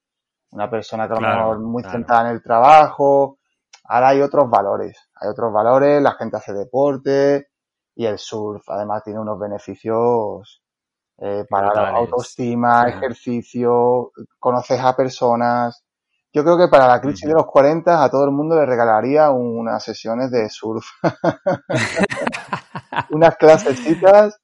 [0.51, 1.97] una persona que a lo claro, mejor muy claro.
[1.97, 3.39] centrada en el trabajo.
[3.85, 7.47] Ahora hay otros valores, hay otros valores, la gente hace deporte
[7.95, 10.63] y el surf además tiene unos beneficios
[11.17, 12.97] eh, para la autoestima, sí.
[12.97, 15.83] ejercicio, conoces a personas,
[16.33, 19.29] yo creo que para la crisis de los 40 a todo el mundo le regalaría
[19.29, 20.83] unas sesiones de surf.
[23.11, 24.41] unas clasecitas,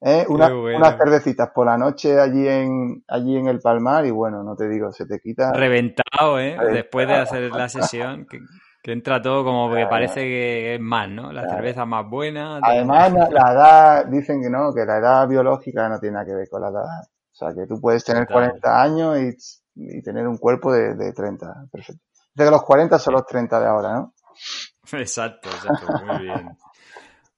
[0.00, 0.24] ¿eh?
[0.28, 0.78] Una, bueno.
[0.78, 4.66] unas cervecitas por la noche allí en, allí en el Palmar y bueno, no te
[4.66, 5.52] digo, se te quita.
[5.52, 6.52] Reventado, ¿eh?
[6.52, 6.72] Reventado.
[6.72, 8.40] Después de hacer la sesión, que,
[8.82, 11.32] que entra todo como que parece que es más, ¿no?
[11.32, 11.58] La claro.
[11.58, 12.60] cerveza más buena.
[12.62, 16.34] Además, la, la edad, dicen que no, que la edad biológica no tiene nada que
[16.34, 17.02] ver con la edad.
[17.04, 19.36] O sea, que tú puedes tener 40 años y
[19.76, 21.68] y tener un cuerpo de, de 30.
[21.70, 22.02] Perfecto.
[22.34, 24.14] Que los 40 son los 30 de ahora, ¿no?
[24.92, 26.56] Exacto, exacto, muy bien.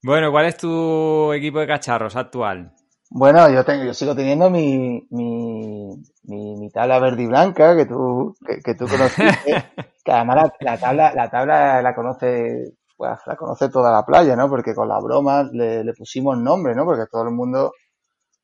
[0.03, 2.73] Bueno, ¿cuál es tu equipo de cacharros actual?
[3.11, 5.89] Bueno, yo tengo, yo sigo teniendo mi, mi,
[6.25, 9.25] mi, mi tabla verde y blanca que tú, que, que tú conociste,
[10.05, 14.37] que además la, la, tabla, la tabla la conoce, pues la conoce toda la playa,
[14.37, 14.49] ¿no?
[14.49, 16.85] Porque con la broma le, le pusimos nombre, ¿no?
[16.85, 17.73] Porque todo el mundo,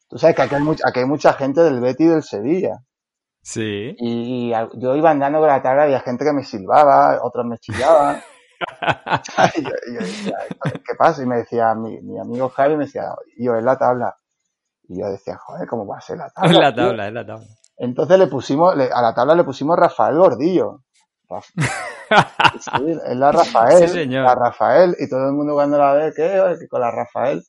[0.09, 2.79] tú sabes que aquí hay, mucha, aquí hay mucha gente del Betty y del Sevilla.
[3.45, 3.95] Sí.
[3.99, 8.17] Y, yo iba andando con la tabla, había gente que me silbaba, otros me chillaban.
[9.57, 11.23] y yo, yo decía, ¿qué pasa?
[11.23, 14.17] Y me decía, mi, mi, amigo Javi me decía, yo, es la tabla.
[14.89, 16.51] Y yo decía, joder, ¿cómo va a ser la tabla?
[16.51, 17.07] Es la tabla, tío?
[17.07, 17.47] es la tabla.
[17.77, 20.81] Entonces le pusimos, le, a la tabla le pusimos Rafael Gordillo.
[21.39, 23.89] sí, es la Rafael.
[23.89, 24.25] Sí, señor.
[24.25, 24.97] La Rafael.
[24.99, 26.67] Y todo el mundo cuando la ve, ¿qué?
[26.71, 27.43] Con la Rafael.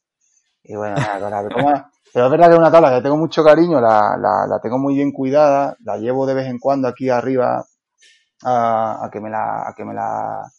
[0.63, 3.17] Y bueno, nada, con la, ¿cómo, pero es verdad que es una tabla que tengo
[3.17, 6.88] mucho cariño, la, la, la, tengo muy bien cuidada, la llevo de vez en cuando
[6.88, 7.65] aquí arriba
[8.41, 10.49] a, a que me la, a que me la,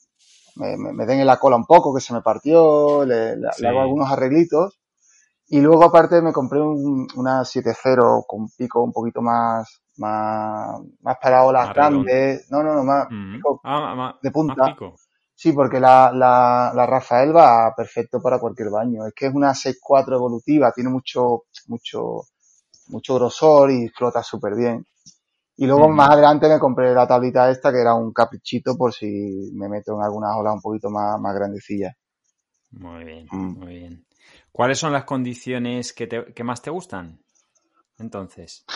[0.57, 3.49] me, me, me, den en la cola un poco, que se me partió, le, le,
[3.53, 3.63] sí.
[3.63, 4.79] le hago algunos arreglitos.
[5.49, 11.17] Y luego aparte me compré un, una 7.0 con pico un poquito más, más, más
[11.23, 12.51] para olas grandes.
[12.51, 13.33] No, no, no, más, mm.
[13.33, 14.55] pico ah, de punta.
[14.59, 14.95] Más pico.
[15.47, 19.07] Sí, porque la, la, la Rafael va perfecto para cualquier baño.
[19.07, 22.23] Es que es una 6.4 evolutiva, tiene mucho, mucho,
[22.89, 24.87] mucho grosor y flota súper bien.
[25.59, 29.51] Y luego más adelante me compré la tablita esta que era un caprichito por si
[29.55, 31.95] me meto en algunas olas un poquito más, más grandecillas.
[32.71, 33.55] Muy bien, Mm.
[33.55, 34.07] muy bien.
[34.53, 37.21] ¿Cuáles son las condiciones que, te- que más te gustan?
[37.99, 38.67] Entonces,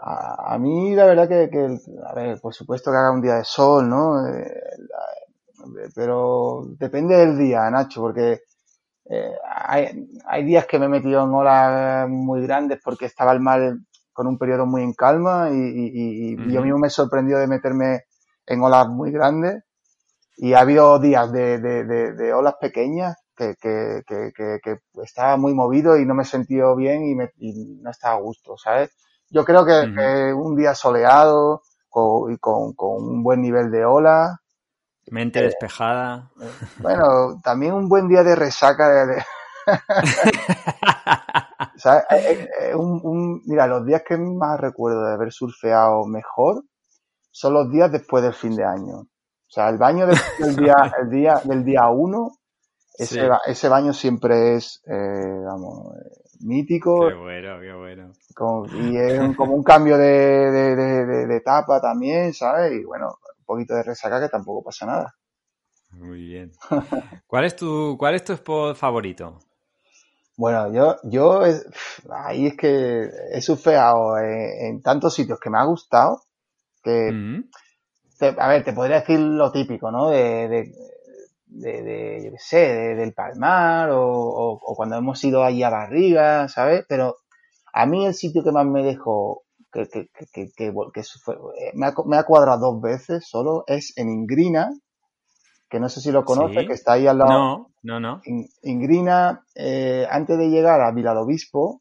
[0.00, 3.34] A, a mí la verdad que, que, a ver, por supuesto que haga un día
[3.34, 4.26] de sol, ¿no?
[4.26, 5.27] Eh, la-
[5.94, 8.40] pero depende del día, Nacho, porque
[9.10, 9.32] eh,
[9.66, 13.60] hay, hay días que me he metido en olas muy grandes porque estaba el mar
[14.12, 17.38] con un periodo muy en calma y, y- y- y yo mismo me he sorprendido
[17.40, 18.04] de meterme
[18.46, 19.62] en olas muy grandes.
[20.36, 24.78] Y ha habido días de, de- de- de olas pequeñas que, que, que, que- que
[25.02, 28.20] estaba muy movido y no me he sentido bien y, me, y no estaba a
[28.20, 28.90] gusto, ¿sabes?
[29.30, 34.40] Yo creo que, un día soleado con, y con, con un buen nivel de ola,
[35.10, 36.30] mente Eh, despejada.
[36.78, 39.22] bueno, también un buen día de resaca de.
[42.10, 46.64] Eh, eh, un- un- mira, los días que más recuerdo de haber surfeado mejor
[47.30, 48.96] son los días después del fin de año.
[49.02, 52.32] O sea, el baño del, del día, el día, del día uno,
[52.94, 53.26] ese, Sí.
[53.46, 55.94] ese baño siempre es, eh, vamos,
[56.40, 58.12] mítico Qué bueno, qué bueno.
[58.34, 62.72] con- y es un- como un cambio de, de, de, de- de etapa también, ¿sabes?
[62.72, 63.14] Y bueno,
[63.48, 65.14] poquito de resaca que tampoco pasa nada.
[65.90, 66.52] Muy bien.
[67.26, 69.40] ¿Cuál es tu, cuál es tu spot favorito?
[70.36, 71.66] Bueno, yo, yo, es-
[72.10, 76.22] ahí es que he surfeado en, en tantos sitios que me ha gustado,
[76.82, 77.42] que, Mm,
[78.18, 80.08] te- a ver, te podría decir lo típico, ¿no?
[80.10, 80.72] De, de,
[81.46, 85.62] de, de, yo qué sé, de- del Palmar o, o, o cuando hemos ido allí
[85.62, 86.84] a Barriga, ¿sabes?
[86.88, 87.16] Pero
[87.72, 91.72] a mí el sitio que más me dejó, que, que, que, que, que- fue- eh,
[91.74, 94.70] me, ha, me ha cuadrado dos veces solo, es en Ingrina,
[95.68, 96.66] que no sé si lo conoces, Sí.
[96.66, 97.30] que está ahí al lado.
[97.30, 98.20] No, no, no.
[98.24, 101.80] In- Ingrina, eh, antes de llegar a Viladobispo,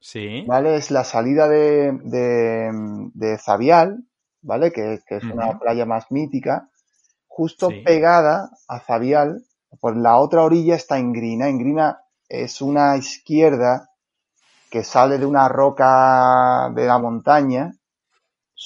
[0.00, 0.44] Sí.
[0.46, 0.76] ¿vale?
[0.76, 2.70] Es la salida de, de,
[3.14, 4.04] de Zavial,
[4.40, 4.72] ¿vale?
[4.72, 6.68] Que, que es una playa más mítica.
[7.28, 7.82] Justo Sí.
[7.84, 9.44] pegada a Zavial,
[9.80, 11.48] por la otra orilla está Ingrina.
[11.48, 13.88] Ingrina es una izquierda
[14.72, 17.72] que sale de una roca de la montaña,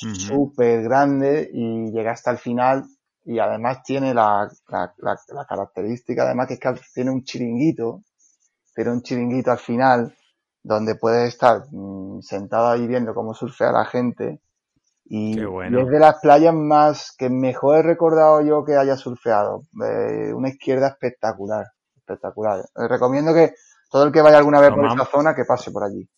[0.02, 0.48] Ujú.
[0.48, 2.84] súper grande, y llega hasta el final.
[3.24, 8.02] Y además tiene la, la, la- la característica, además, que es que tiene un chiringuito,
[8.74, 10.14] tiene un chiringuito al final,
[10.62, 14.40] donde puedes estar mm, sentado ahí viendo cómo surfea la gente.
[15.06, 15.72] Y, Qué bueno.
[15.72, 19.62] y es de las playas más que mejor he recordado yo que haya surfeado.
[19.84, 21.66] Eh, una izquierda espectacular,
[21.96, 22.60] espectacular.
[22.76, 23.52] Eh, recomiendo que
[23.90, 26.08] todo el que vaya alguna vez por esa zona que pase por allí.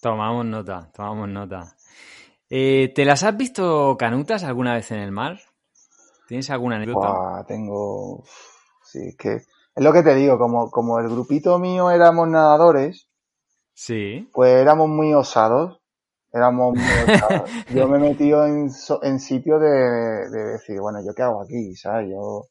[0.00, 1.74] Tomamos nota, tomamos nota.
[2.50, 5.38] Eh, ¿Te las has visto canutas alguna vez en el mar?
[6.26, 7.08] ¿Tienes alguna anécdota?
[7.10, 8.22] Buah, tengo,
[8.84, 13.08] sí, es que es lo que te digo, como, como el grupito mío éramos nadadores,
[13.74, 14.28] Sí.
[14.32, 15.80] pues éramos muy osados.
[16.32, 16.82] Éramos muy
[17.14, 17.50] osados.
[17.70, 18.68] Yo me he metido en,
[19.02, 19.68] en sitios de,
[20.30, 21.74] de decir, bueno, ¿yo qué hago aquí?
[21.74, 22.10] ¿Sabes?
[22.10, 22.42] Yo,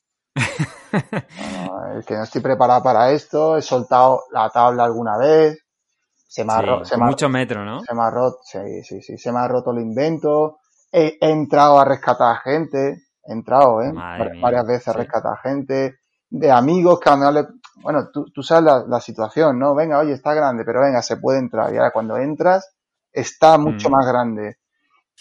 [1.99, 5.57] es que no estoy preparado para esto, he soltado la tabla alguna vez,
[6.27, 7.87] se me ha, Sí, ro- se con me ha- muchos metros, ¿no?
[7.87, 10.59] se me ha roto, sí, sí, sí, se me ha roto el invento,
[10.91, 13.93] he, he entrado a rescatar a gente, he entrado, ¿eh?
[14.15, 15.97] Var- varias veces a rescatar gente,
[16.29, 17.47] de amigos que a le,
[17.83, 19.75] bueno, tú, tú sabes la, la situación, ¿no?
[19.75, 21.73] Venga, oye, está grande, pero venga, se puede entrar.
[21.73, 22.69] Y ahora cuando entras,
[23.13, 23.91] está mucho Mm.
[23.91, 24.57] más grande.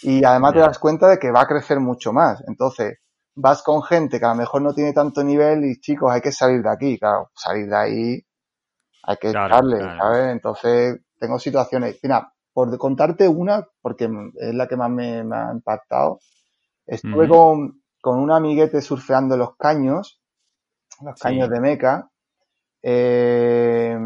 [0.01, 2.43] Y además te das cuenta de que va a crecer mucho más.
[2.47, 2.99] Entonces,
[3.37, 6.31] vas con gente que a lo mejor no tiene tanto nivel y chicos, hay que
[6.31, 6.99] salir de aquí.
[6.99, 8.27] Claro, salir de ahí
[9.03, 9.97] hay que Claro, echarle, claro.
[9.99, 10.31] ¿sabes?
[10.33, 11.99] Entonces, tengo situaciones.
[12.03, 16.19] Mira, por contarte una, porque es la que más me, me ha impactado,
[16.85, 20.21] estuve con, con un amiguete surfeando los caños,
[21.01, 21.21] los Sí.
[21.23, 22.09] caños de Meca.
[22.81, 23.97] Eh,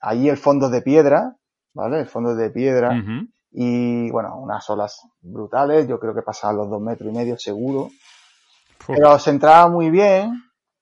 [0.00, 1.36] allí el fondo es de piedra,
[1.74, 2.00] ¿vale?
[2.00, 3.02] El fondo es de piedra.
[3.52, 7.90] Y bueno, unas olas brutales, yo creo que pasaban los dos metros y medio seguro.
[8.94, 10.32] Pero se entraba muy bien,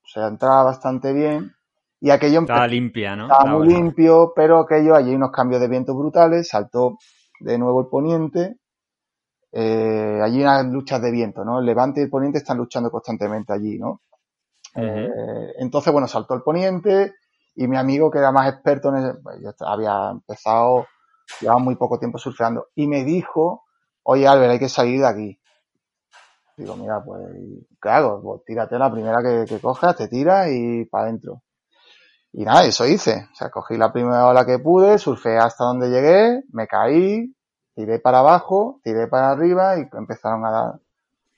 [0.04, 1.52] se entraba bastante bien.
[2.00, 3.24] Y aquello estaba limpia, ¿no?
[3.24, 6.96] estaba La muy limpio, pero aquello, allí hay unos cambios de viento brutales, saltó
[7.40, 8.56] de nuevo el poniente.
[9.52, 11.58] Eh, allí hay unas luchas de viento, ¿no?
[11.60, 14.02] El levante y el poniente están luchando constantemente allí, ¿no?
[14.76, 17.14] Eh, entonces, bueno, saltó el poniente
[17.54, 20.86] y mi amigo, que era más experto en ese- pues, yo había empezado,
[21.40, 23.64] llevaba muy poco tiempo surfeando, y me dijo,
[24.04, 25.37] oye Albert, hay que salir de aquí.
[26.58, 27.22] Digo, mira, pues,
[27.80, 28.20] ¿qué hago?
[28.20, 31.42] Pues tírate la primera que, que cojas, te tiras y para adentro.
[32.32, 33.28] Y nada, eso hice.
[33.32, 37.34] O sea, cogí la primera ola que pude, surfeé hasta donde llegué, me caí,
[37.74, 40.74] tiré para abajo, tiré para arriba y empezaron a dar,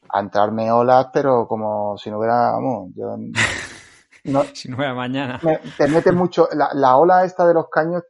[0.09, 3.17] a entrarme olas, pero como si no hubiera, vamos, yo
[4.25, 5.39] no, Si no era mañana.
[5.43, 8.03] me- te mete mucho, la, la ola esta de los caños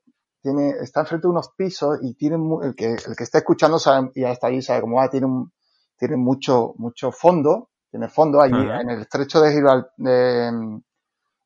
[0.42, 4.11] tiene, está enfrente de unos pisos y tiene, el que, el que está escuchando sabe,
[4.14, 5.52] y hasta ahí sabe cómo va, tiene un,
[6.01, 10.82] tiene mucho, mucho fondo, tiene fondo allí, en el estrecho de Gibraltar, de, en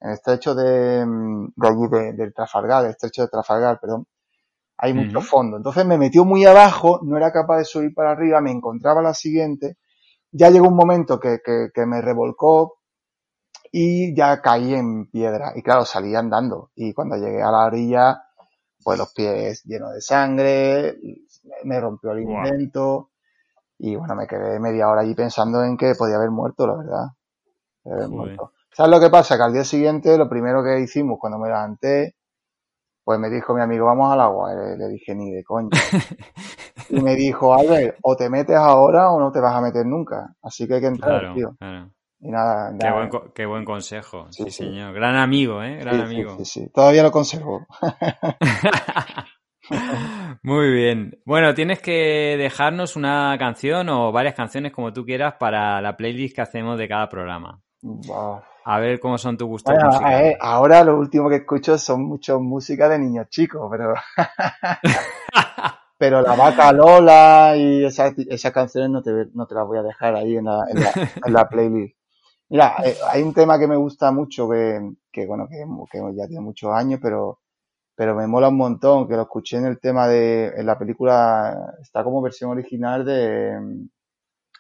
[0.01, 4.07] el estrecho de, mm, de allí, de, del Trafalgar, el estrecho de Trafalgar, perdón,
[4.79, 5.57] hay mucho fondo.
[5.57, 9.13] Entonces me metió muy abajo, no era capaz de subir para arriba, me encontraba la
[9.13, 9.79] siguiente,
[10.31, 12.79] ya llegó un momento que, que, que me revolcó
[13.73, 15.53] y ya caí en piedra.
[15.57, 16.71] Y claro, salí andando.
[16.77, 18.23] Y cuando llegué a la orilla,
[18.85, 20.97] pues los pies llenos de sangre,
[21.65, 23.11] me rompió el invento.
[23.79, 27.05] Y bueno, me quedé media hora allí pensando en que podía haber muerto, la verdad.
[27.83, 28.53] Podía haber muerto.
[28.73, 29.37] ¿Sabes lo que pasa?
[29.37, 32.15] Que al día siguiente, lo primero que hicimos cuando me levanté,
[33.05, 34.55] pues me dijo mi amigo, vamos al agua.
[34.55, 35.71] Le, le dije, ni de coña.
[36.91, 40.35] Y me dijo, Albert, o te metes ahora o no te vas a meter nunca.
[40.43, 41.57] Así que hay que entrar, Claro, tío.
[41.59, 41.91] claro.
[42.21, 42.93] Y nada, Qué nada.
[42.95, 44.27] buen, co- qué buen consejo.
[44.31, 44.93] Sí, Sí, señor.
[44.93, 45.77] Gran amigo, ¿eh?
[45.79, 46.37] Gran sí, amigo.
[46.37, 46.69] sí, sí.
[46.73, 47.67] Todavía lo conservo.
[50.43, 51.19] Muy bien.
[51.25, 56.35] Bueno, tienes que dejarnos una canción o varias canciones como tú quieras para la playlist
[56.35, 57.61] que hacemos de cada programa.
[58.65, 60.23] A ver cómo son tus gustos Bueno, a musicales.
[60.23, 63.95] ver, ahora lo último que escucho son mucho música de niños chicos, pero,
[65.99, 69.83] pero la vaca Lola y esas, esas canciones no te, no te las voy a
[69.83, 70.93] dejar ahí en la, en la,
[71.27, 71.97] en la playlist.
[72.49, 76.27] Mira, eh, hay un tema que me gusta mucho que, que bueno, que, que ya
[76.27, 77.41] tiene muchos años, pero,
[77.97, 81.75] pero me mola un montón, que lo escuché en el tema de, en la película,
[81.81, 83.59] está como versión original de,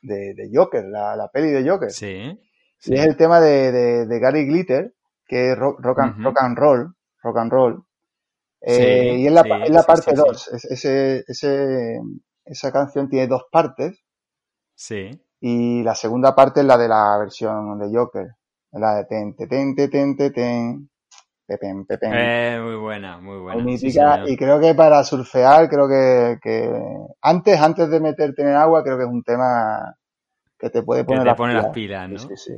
[0.02, 1.96] de, de Joker, la, la peli de Joker.
[1.98, 2.38] Sí.
[2.86, 2.94] Y sí.
[2.96, 4.94] es el tema de, de, de Gary Glitter,
[5.26, 6.22] que es rock, rock, and, Ujú.
[6.22, 7.84] rock and roll, rock and roll.
[8.62, 10.22] Eh, Sí, y es la, sí, es la parte sí, sí.
[10.28, 10.48] 2.
[10.70, 12.00] ese, ese,
[12.44, 14.04] esa canción tiene dos partes
[14.76, 15.20] Sí.
[15.40, 18.28] y la segunda parte es la de la versión de Joker.
[18.72, 20.90] La de ten, te, ten, te, ten, te, ten,
[21.46, 22.12] pepen, pepen.
[22.12, 23.64] Eh, muy buena, muy buena.
[23.76, 23.88] Sí,
[24.26, 26.70] y creo que para surfear, creo que, que
[27.22, 29.96] antes, antes de meterte en el agua, creo que es un tema
[30.58, 31.64] que te puede Que poner te las pone pilas.
[31.64, 32.18] las pilas, ¿no?
[32.18, 32.52] Sí, sí.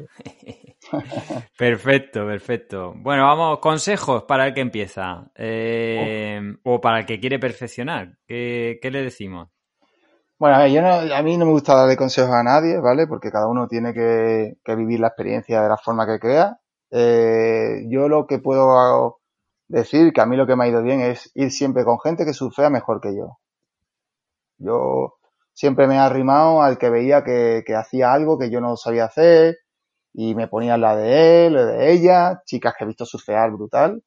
[1.58, 2.92] Perfecto, perfecto.
[2.96, 5.30] Bueno, vamos, consejos para el que empieza.
[5.34, 8.18] Eh, o para el que quiere perfeccionar.
[8.26, 9.48] ¿Qué, qué le decimos?
[10.38, 13.06] Bueno, a ver, yo no, a mí no me gusta darle consejos a nadie, ¿vale?
[13.06, 16.58] Porque cada uno tiene que, que vivir la experiencia de la forma que crea.
[16.98, 19.18] Eh, yo lo que puedo
[19.68, 22.24] decir, que a mí lo que me ha ido bien es ir siempre con gente
[22.24, 23.38] que surfea mejor que yo.
[24.58, 25.14] Yo
[25.52, 29.04] siempre me he arrimado al que veía que, que hacía algo que yo no sabía
[29.06, 29.58] hacer
[30.14, 34.02] y me ponía lado de él o de ella, chicas que he visto surfear brutal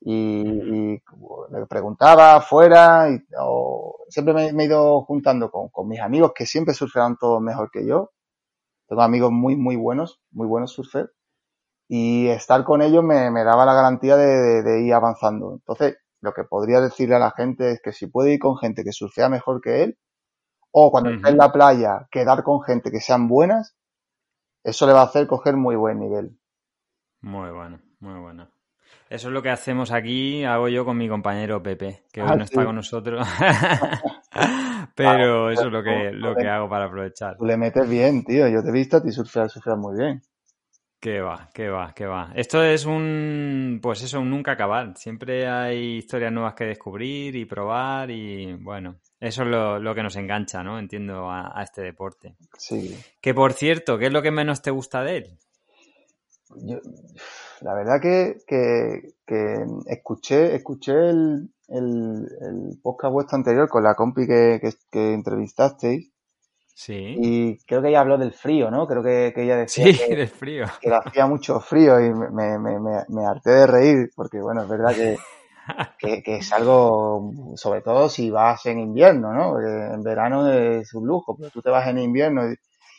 [0.00, 1.02] y, y
[1.50, 6.32] le preguntaba afuera y, o siempre me, me he ido juntando con, con mis amigos
[6.34, 8.12] que siempre surfeaban todos mejor que yo.
[8.88, 11.10] Tengo amigos muy, muy buenos, muy buenos surfer
[11.88, 15.54] y estar con ellos me, me daba la garantía de, de- de ir avanzando.
[15.54, 18.84] Entonces, lo que podría decirle a la gente es que si puede ir con gente
[18.84, 19.98] que surfea mejor que él,
[20.72, 23.76] o cuando esté en la playa, quedar con gente que sean buenas,
[24.64, 26.38] eso le va a hacer coger muy buen nivel.
[27.20, 28.48] Muy bueno, muy bueno.
[29.10, 32.36] Eso es lo que hacemos aquí, hago yo con mi compañero Pepe, que hoy Ah,
[32.36, 33.26] no está con nosotros.
[34.94, 37.38] Pero Ah, eso es lo que, lo que hago para aprovechar.
[37.38, 38.48] Tú le metes bien, tío.
[38.48, 40.22] Yo te he visto a ti surfear, surfear muy bien.
[41.00, 42.32] Que va, que va, que va.
[42.34, 44.96] Esto es un, pues eso, un nunca acabar.
[44.96, 50.02] Siempre hay historias nuevas que descubrir y probar y bueno, eso es lo, lo que
[50.02, 50.76] nos engancha, ¿no?
[50.76, 52.34] Entiendo a, a este deporte.
[52.58, 52.98] Sí.
[53.20, 55.38] Que por cierto, ¿qué es lo que menos te gusta de él?
[56.56, 56.78] Yo,
[57.60, 63.94] la verdad que, que, que escuché, escuché el, el, el podcast vuestro anterior con la
[63.94, 66.10] compi que, que, que entrevistasteis
[66.84, 68.86] Sí, y creo que ella habló del frío, ¿no?
[68.86, 70.66] Creo que, que ella decía sí, que, del frío.
[70.80, 74.62] que le hacía mucho frío y me, me, me, me harté de reír porque, bueno,
[74.64, 75.16] es verdad que,
[75.98, 79.52] que, que es algo, sobre todo si vas en invierno, ¿no?
[79.52, 82.54] Porque en verano es un lujo, pero tú te vas en invierno y,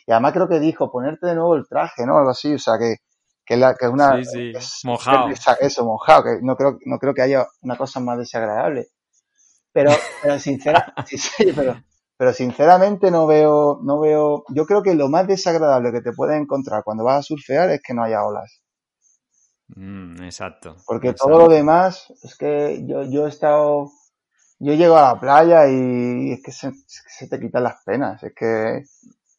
[0.06, 2.18] y además creo que dijo ponerte de nuevo el traje, ¿no?
[2.18, 2.96] Algo así, o sea que,
[3.44, 4.16] que, la, que es una...
[4.16, 5.28] Sí, sí, es- mojado.
[5.32, 8.88] es- Eso, mojado, que no creo, no creo que haya una cosa más desagradable.
[9.72, 11.76] Pero, pero sincera, sí, sí, pero,
[12.20, 16.38] pero sinceramente no veo, no veo, yo creo que lo más desagradable que te puedes
[16.38, 18.60] encontrar cuando vas a surfear es que no haya olas.
[19.68, 20.76] Mm, exacto.
[20.86, 21.32] Porque exacto.
[21.32, 23.88] todo lo demás, es que yo, yo he estado,
[24.58, 28.76] yo llego a la playa y es que se, te quitan las penas, es que,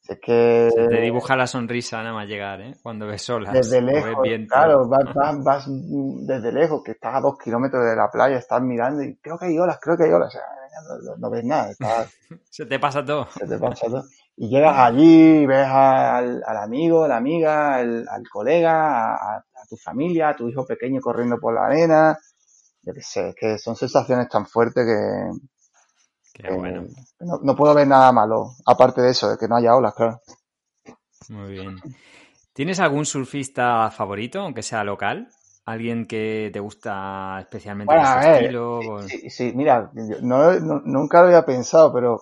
[0.07, 2.73] es que Se te dibuja la sonrisa nada más llegar, ¿eh?
[2.81, 7.37] Cuando ves olas desde lejos, claro, vas, vas, vas desde lejos, que estás a dos
[7.37, 10.29] kilómetros de la playa, estás mirando y creo que hay olas, creo que hay olas,
[10.29, 10.60] o sea,
[11.17, 12.11] no, ves nada, estás-
[12.49, 13.27] Se te pasa todo.
[13.31, 14.03] se te pasa todo.
[14.37, 19.77] Y llegas allí, ves al, al amigo, la amiga, al, al colega, a, a tu
[19.77, 22.17] familia, a tu hijo pequeño corriendo por la arena.
[22.83, 25.39] Yo qué sé, es que son sensaciones tan fuertes que,
[26.33, 26.87] Qué que bueno.
[27.19, 28.51] no, no puedo ver nada malo.
[28.65, 30.19] Aparte de eso, de que no haya olas, claro.
[31.29, 31.77] Muy bien.
[32.53, 35.29] ¿Tienes algún surfista favorito, aunque sea local?
[35.65, 39.07] ¿Alguien que te gusta especialmente Bueno, a ver, estilo?
[39.07, 42.21] Sí, sí, mira, yo no, no- nunca lo había pensado, pero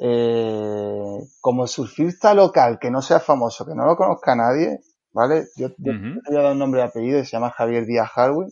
[0.00, 4.80] eh, como surfista local que no sea famoso, que no lo conozca nadie,
[5.12, 5.48] ¿vale?
[5.56, 5.92] Yo, te
[6.28, 8.50] voy a dar un nombre y apellido, se llama Javier Díaz Harwin,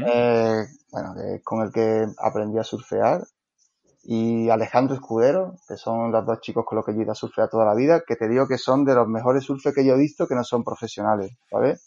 [0.00, 3.22] eh, bueno, que es con el que aprendí a surfear,
[4.04, 7.16] y Alejandro Escudero, que son los dos chicos con los que yo he ido a
[7.16, 9.94] surfear toda la vida, que te digo que son de los mejores surfers que yo
[9.94, 11.78] he visto que no son profesionales, ¿vale?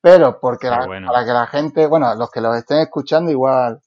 [0.00, 1.08] Pero porque la- bueno.
[1.12, 3.80] para que la gente, bueno, los que los estén escuchando igual,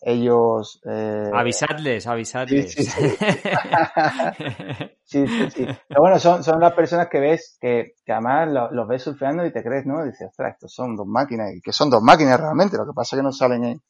[0.00, 0.80] ellos...
[0.86, 2.72] eh, Avisadles, avisadles.
[2.72, 3.16] sí, sí.
[5.06, 5.66] Sí, sí, sí.
[5.88, 9.44] Pero bueno, son, son las personas que ves, que, que además lo- los ves surfeando
[9.46, 10.02] y te crees, ¿no?
[10.04, 13.14] Dices, ostras, estos son dos máquinas, y que son dos máquinas realmente, lo que pasa
[13.14, 13.80] es que no salen en,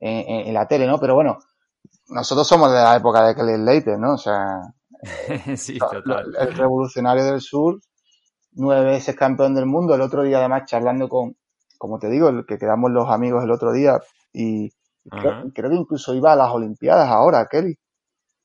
[0.00, 0.98] en, la tele, ¿no?
[1.00, 1.38] Pero bueno,
[2.08, 4.14] nosotros somos de la época de Kelly Slater, ¿no?
[4.14, 4.60] O sea,
[5.56, 6.34] Sí, total.
[6.38, 7.80] el revolucionario del sur,
[8.54, 11.36] nueve veces campeón del mundo, el otro día además charlando con,
[11.78, 14.00] como te digo, el que quedamos los amigos el otro día,
[14.32, 14.70] y
[15.18, 15.34] creo,
[15.70, 17.76] que incluso iba a las Olimpiadas ahora, Kelly.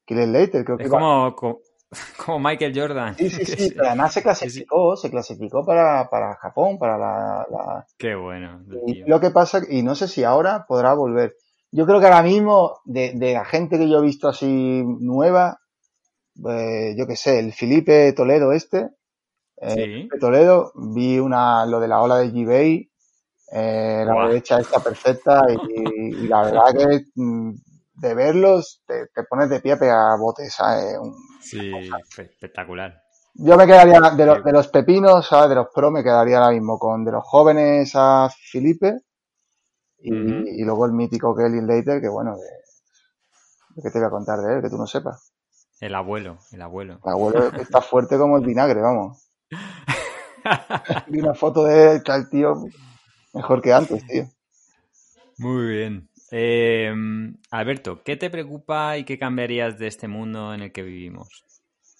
[0.05, 1.61] Kelly Slater, creo que iba, como, co-
[2.25, 3.15] como Michael Jordan.
[3.17, 4.63] Sí, sí, sí, pero además se Sí, sí.
[4.63, 9.61] clasificó, se clasificó para, para Japón, para la, la- Qué bueno, Y lo que pasa,
[9.69, 11.35] y no sé si ahora podrá volver.
[11.71, 15.59] Yo creo que ahora mismo, de, de la gente que yo he visto así nueva,
[16.49, 18.89] eh, yo qué sé, el Felipe Toledo este,
[19.61, 20.19] eh, Sí.
[20.19, 22.89] Toledo, vi una, lo de la ola de G-Bay,
[23.51, 27.51] eh, la derecha está perfecta y, y la verdad que mm,
[27.95, 30.97] de verlos te, te pones de pie a pegar botes, ¿sabes?
[30.99, 31.71] Un- Sí,
[32.31, 33.01] espectacular.
[33.33, 35.49] Yo me quedaría de los, de los pepinos, ¿sabes?
[35.49, 38.99] De los pro, me quedaría ahora mismo con de los jóvenes a Felipe
[40.59, 42.35] y luego el mítico Kelly Later, que bueno,
[43.75, 45.33] que, que te voy a contar de él, que tú no sepas.
[45.79, 46.99] El abuelo, el abuelo.
[47.03, 49.28] El abuelo está fuerte como el vinagre, vamos.
[51.07, 52.55] Vi una foto de él, el tío
[53.33, 54.25] mejor que antes, tío.
[55.37, 56.09] Muy bien.
[56.31, 56.93] Eh,
[57.51, 61.27] Alberto, ¿qué te preocupa y qué cambiarías de este mundo en el que vivimos?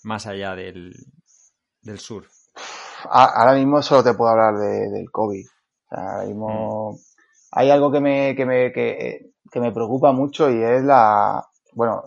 [0.04, 0.94] Más allá del,
[1.82, 2.30] del surf.
[3.10, 5.46] A- Ahora mismo solo te puedo hablar de- del COVID.
[5.92, 7.00] Ahora mismo
[7.52, 12.04] hay algo que me, que me, que, que me preocupa mucho y es la, bueno,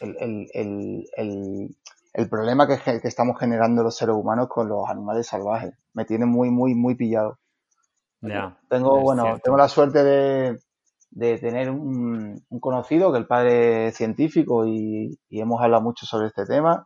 [0.00, 0.16] el,
[0.54, 1.76] el, el,
[2.16, 5.74] el, problema que, que estamos generando los seres humanos con los animales salvajes.
[5.94, 7.38] Me tiene muy, muy, muy pillado.
[8.22, 8.58] Ya.
[8.68, 9.42] Tengo, bueno, cierto.
[9.44, 10.58] tengo la suerte de,
[11.10, 16.06] de tener un, un conocido que el padre es científico y, y hemos hablado mucho
[16.06, 16.84] sobre este tema.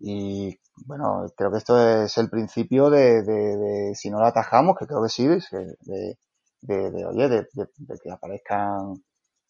[0.00, 4.76] Y bueno, creo que esto es el principio de, de, de si no lo atajamos,
[4.78, 5.38] que creo que sí, de,
[6.62, 9.02] de, de, oye, de, de- de que aparezcan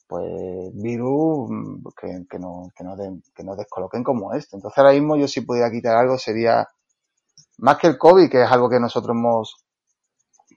[0.08, 4.56] pues virus mm, que, que, no, que, nos den- que nos descoloquen como este.
[4.56, 6.68] Entonces ahora mismo yo si pudiera quitar algo sería
[7.58, 9.56] más que el COVID, que es algo que nosotros hemos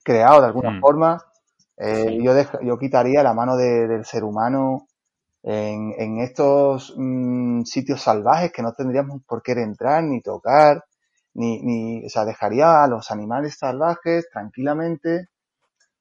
[0.04, 0.80] creado de alguna Mm.
[0.80, 1.24] forma,
[1.78, 2.24] eh, Sí.
[2.24, 4.88] yo, yo quitaría la mano de- del ser humano
[5.44, 10.86] en, en estos mm, sitios salvajes que no tendríamos por qué entrar ni tocar,
[11.36, 15.30] ni, ni, o sea, dejaría a los animales salvajes tranquilamente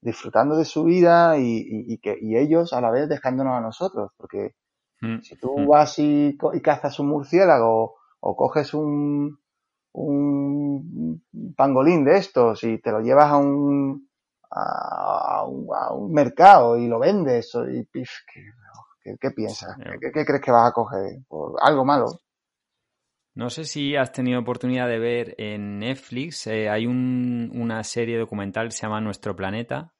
[0.02, 3.60] disfrutando de su vida y, y- y que, y ellos a la vez dejándonos a
[3.60, 4.54] nosotros, porque
[5.02, 5.68] Mm, si tú mm.
[5.68, 9.38] vas y, y cazas un murciélago o coges un,
[9.92, 11.22] un
[11.56, 14.08] pangolín de estos y te lo llevas a un,
[14.50, 18.42] a, a un, a un mercado y lo vendes, o- y, pif, ¿qué,
[19.02, 19.76] qué- qué piensas?
[20.00, 21.20] ¿Qué, qué crees que vas a coger?
[21.28, 22.20] ¿Por algo malo?
[23.40, 28.18] No sé si has tenido oportunidad de ver en Netflix, eh, hay un- una serie
[28.18, 29.94] documental que se llama Nuestro Planeta,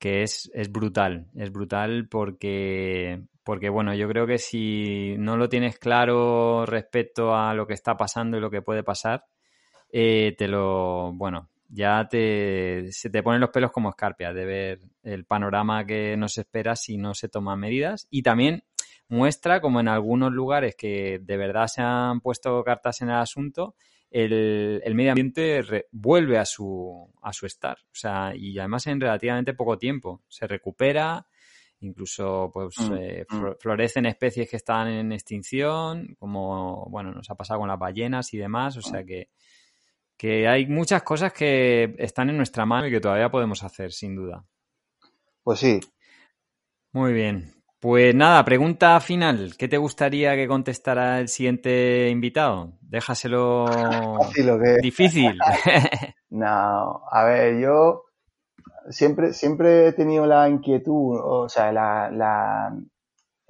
[0.00, 1.26] que es, es brutal.
[1.36, 7.52] Es brutal porque, porque, bueno, yo creo que si no lo tienes claro respecto a
[7.52, 9.26] lo que está pasando y lo que puede pasar,
[9.92, 14.80] eh, te lo, bueno, ya te, se te ponen los pelos como escarpias de ver
[15.02, 18.06] el panorama que nos espera si no se toman medidas.
[18.10, 18.62] Y también
[19.08, 23.74] muestra como en algunos lugares que de verdad se han puesto cartas en el asunto,
[24.10, 27.78] el, el medio ambiente re- vuelve a su, a su estar.
[27.84, 30.22] O sea, y además en relativamente poco tiempo.
[30.28, 31.26] Se recupera,
[31.80, 33.34] incluso pues Mm, eh, mm.
[33.34, 38.32] flo- florecen especies que están en extinción, como bueno, nos ha pasado con las ballenas
[38.34, 38.76] y demás.
[38.78, 39.28] O sea que,
[40.16, 44.16] que hay muchas cosas que están en nuestra mano y que todavía podemos hacer, sin
[44.16, 44.44] duda.
[45.44, 45.80] Pues sí,
[46.92, 47.54] Muy bien.
[47.80, 49.54] Pues nada, pregunta final.
[49.56, 52.72] ¿Qué te gustaría que contestara el siguiente invitado?
[52.80, 53.66] Déjaselo
[54.34, 55.38] que difícil.
[56.30, 58.04] No, a ver, yo
[58.90, 62.76] siempre, siempre he tenido la inquietud, o sea, la, la,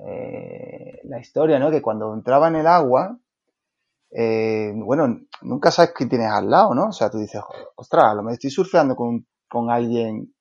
[0.07, 1.72] eh, la historia, ¿no?
[1.72, 3.18] Que cuando entraba en el agua,
[4.12, 6.87] eh, bueno, nunca sabes qué tienes al lado, ¿no?
[6.87, 7.43] O sea, tú dices,
[7.74, 10.35] ostras, lo mejor estoy surfeando con con alguien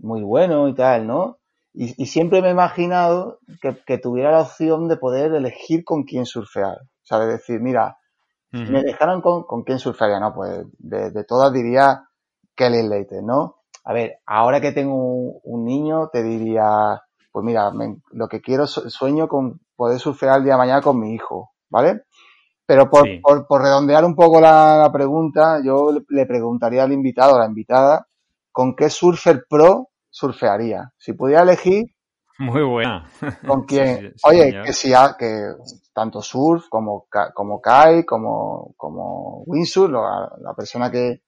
[0.00, 1.38] muy bueno y tal, ¿no?
[1.74, 6.04] Y, y siempre me he imaginado que, que, tuviera la opción de poder elegir con
[6.04, 6.76] quién surfear.
[6.76, 7.98] O sea, de decir, mira,
[8.52, 8.70] uh -huh.
[8.70, 10.32] me dejaran con, con quién surfearía, ¿no?
[10.32, 12.04] Pues de, de todas diría
[12.54, 13.56] Kelly Slater, ¿no?
[13.84, 17.02] A ver, ahora que tengo un, un niño, te diría,
[17.32, 21.00] pues mira, me, lo que quiero, sueño con poder surfear el día de mañana con
[21.00, 22.04] mi hijo, ¿vale?
[22.66, 23.18] Pero por, sí.
[23.20, 27.46] por, por, redondear un poco la, la, pregunta, yo le preguntaría al invitado, a la
[27.46, 28.06] invitada,
[28.52, 30.92] ¿con qué surfer pro surfearía?
[30.96, 31.86] Si pudiera elegir.
[32.38, 33.04] Muy buena.
[33.46, 33.66] ¿Con?
[33.68, 34.64] Sí, sí, Oye, señor.
[34.64, 35.54] que si que
[35.92, 41.22] tanto surf como, como Kai, como, como windsurf, la, la persona que,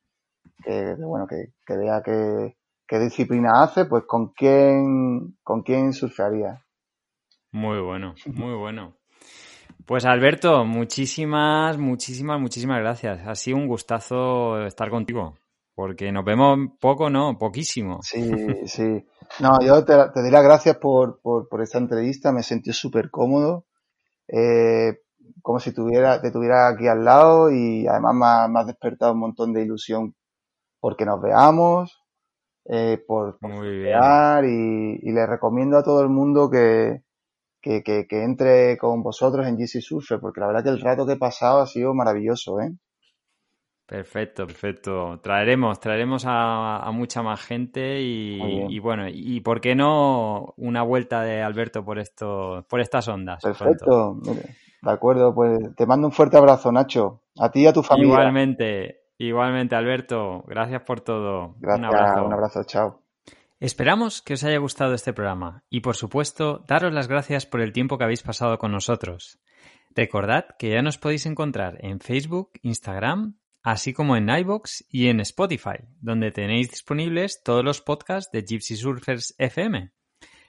[0.63, 2.57] que, bueno, que, que vea que,
[2.87, 6.63] qué disciplina hace, pues con quién, con quién surfearía.
[7.53, 8.95] Muy bueno, muy bueno.
[9.85, 13.27] Pues Alberto, muchísimas, muchísimas, muchísimas gracias.
[13.27, 15.35] Ha sido un gustazo estar contigo.
[15.77, 17.37] Porque nos vemos poco, ¿no?
[17.39, 18.01] Poquísimo.
[18.03, 18.19] Sí,
[18.67, 19.07] sí.
[19.41, 22.33] No, yo te, te doy las gracias por, por, por esta entrevista.
[22.33, 23.67] Me sentí súper cómodo.
[24.27, 25.01] Eh,
[25.43, 29.13] como si tuviera, te tuviera aquí al lado y además me ha, me ha despertado
[29.13, 30.15] un montón de ilusión
[30.81, 32.03] porque nos veamos,
[32.65, 37.03] eh, por, por Muy y, y, le recomiendo a todo el mundo que,
[37.61, 41.07] que, que, que, entre con vosotros en GC Surfer, porque la verdad que el rato
[41.07, 42.73] que he pasado ha sido maravilloso, ¿eh?
[43.87, 45.21] Perfecto, perfecto.
[45.23, 50.83] Traeremos, traeremos a, a mucha más gente y, y, bueno, y por qué no una
[50.83, 53.43] vuelta de Alberto por esto, por estas ondas.
[53.43, 54.19] Perfecto,
[54.83, 57.23] de acuerdo, pues te mando un fuerte abrazo, Nacho.
[57.39, 58.13] A ti y a tu familia.
[58.13, 60.43] Igualmente, igualmente, Alberto.
[60.47, 61.55] Gracias por todo.
[61.59, 62.27] Gracias, un abrazo.
[62.27, 63.03] Un abrazo, chao.
[63.59, 67.73] Esperamos que os haya gustado este programa y, por supuesto, daros las gracias por el
[67.73, 69.39] tiempo que habéis pasado con nosotros.
[69.95, 75.19] Recordad que ya nos podéis encontrar en Facebook, Instagram, así como en iBox y en
[75.19, 79.91] Spotify, donde tenéis disponibles todos los podcasts de Gypsy Surfers FM.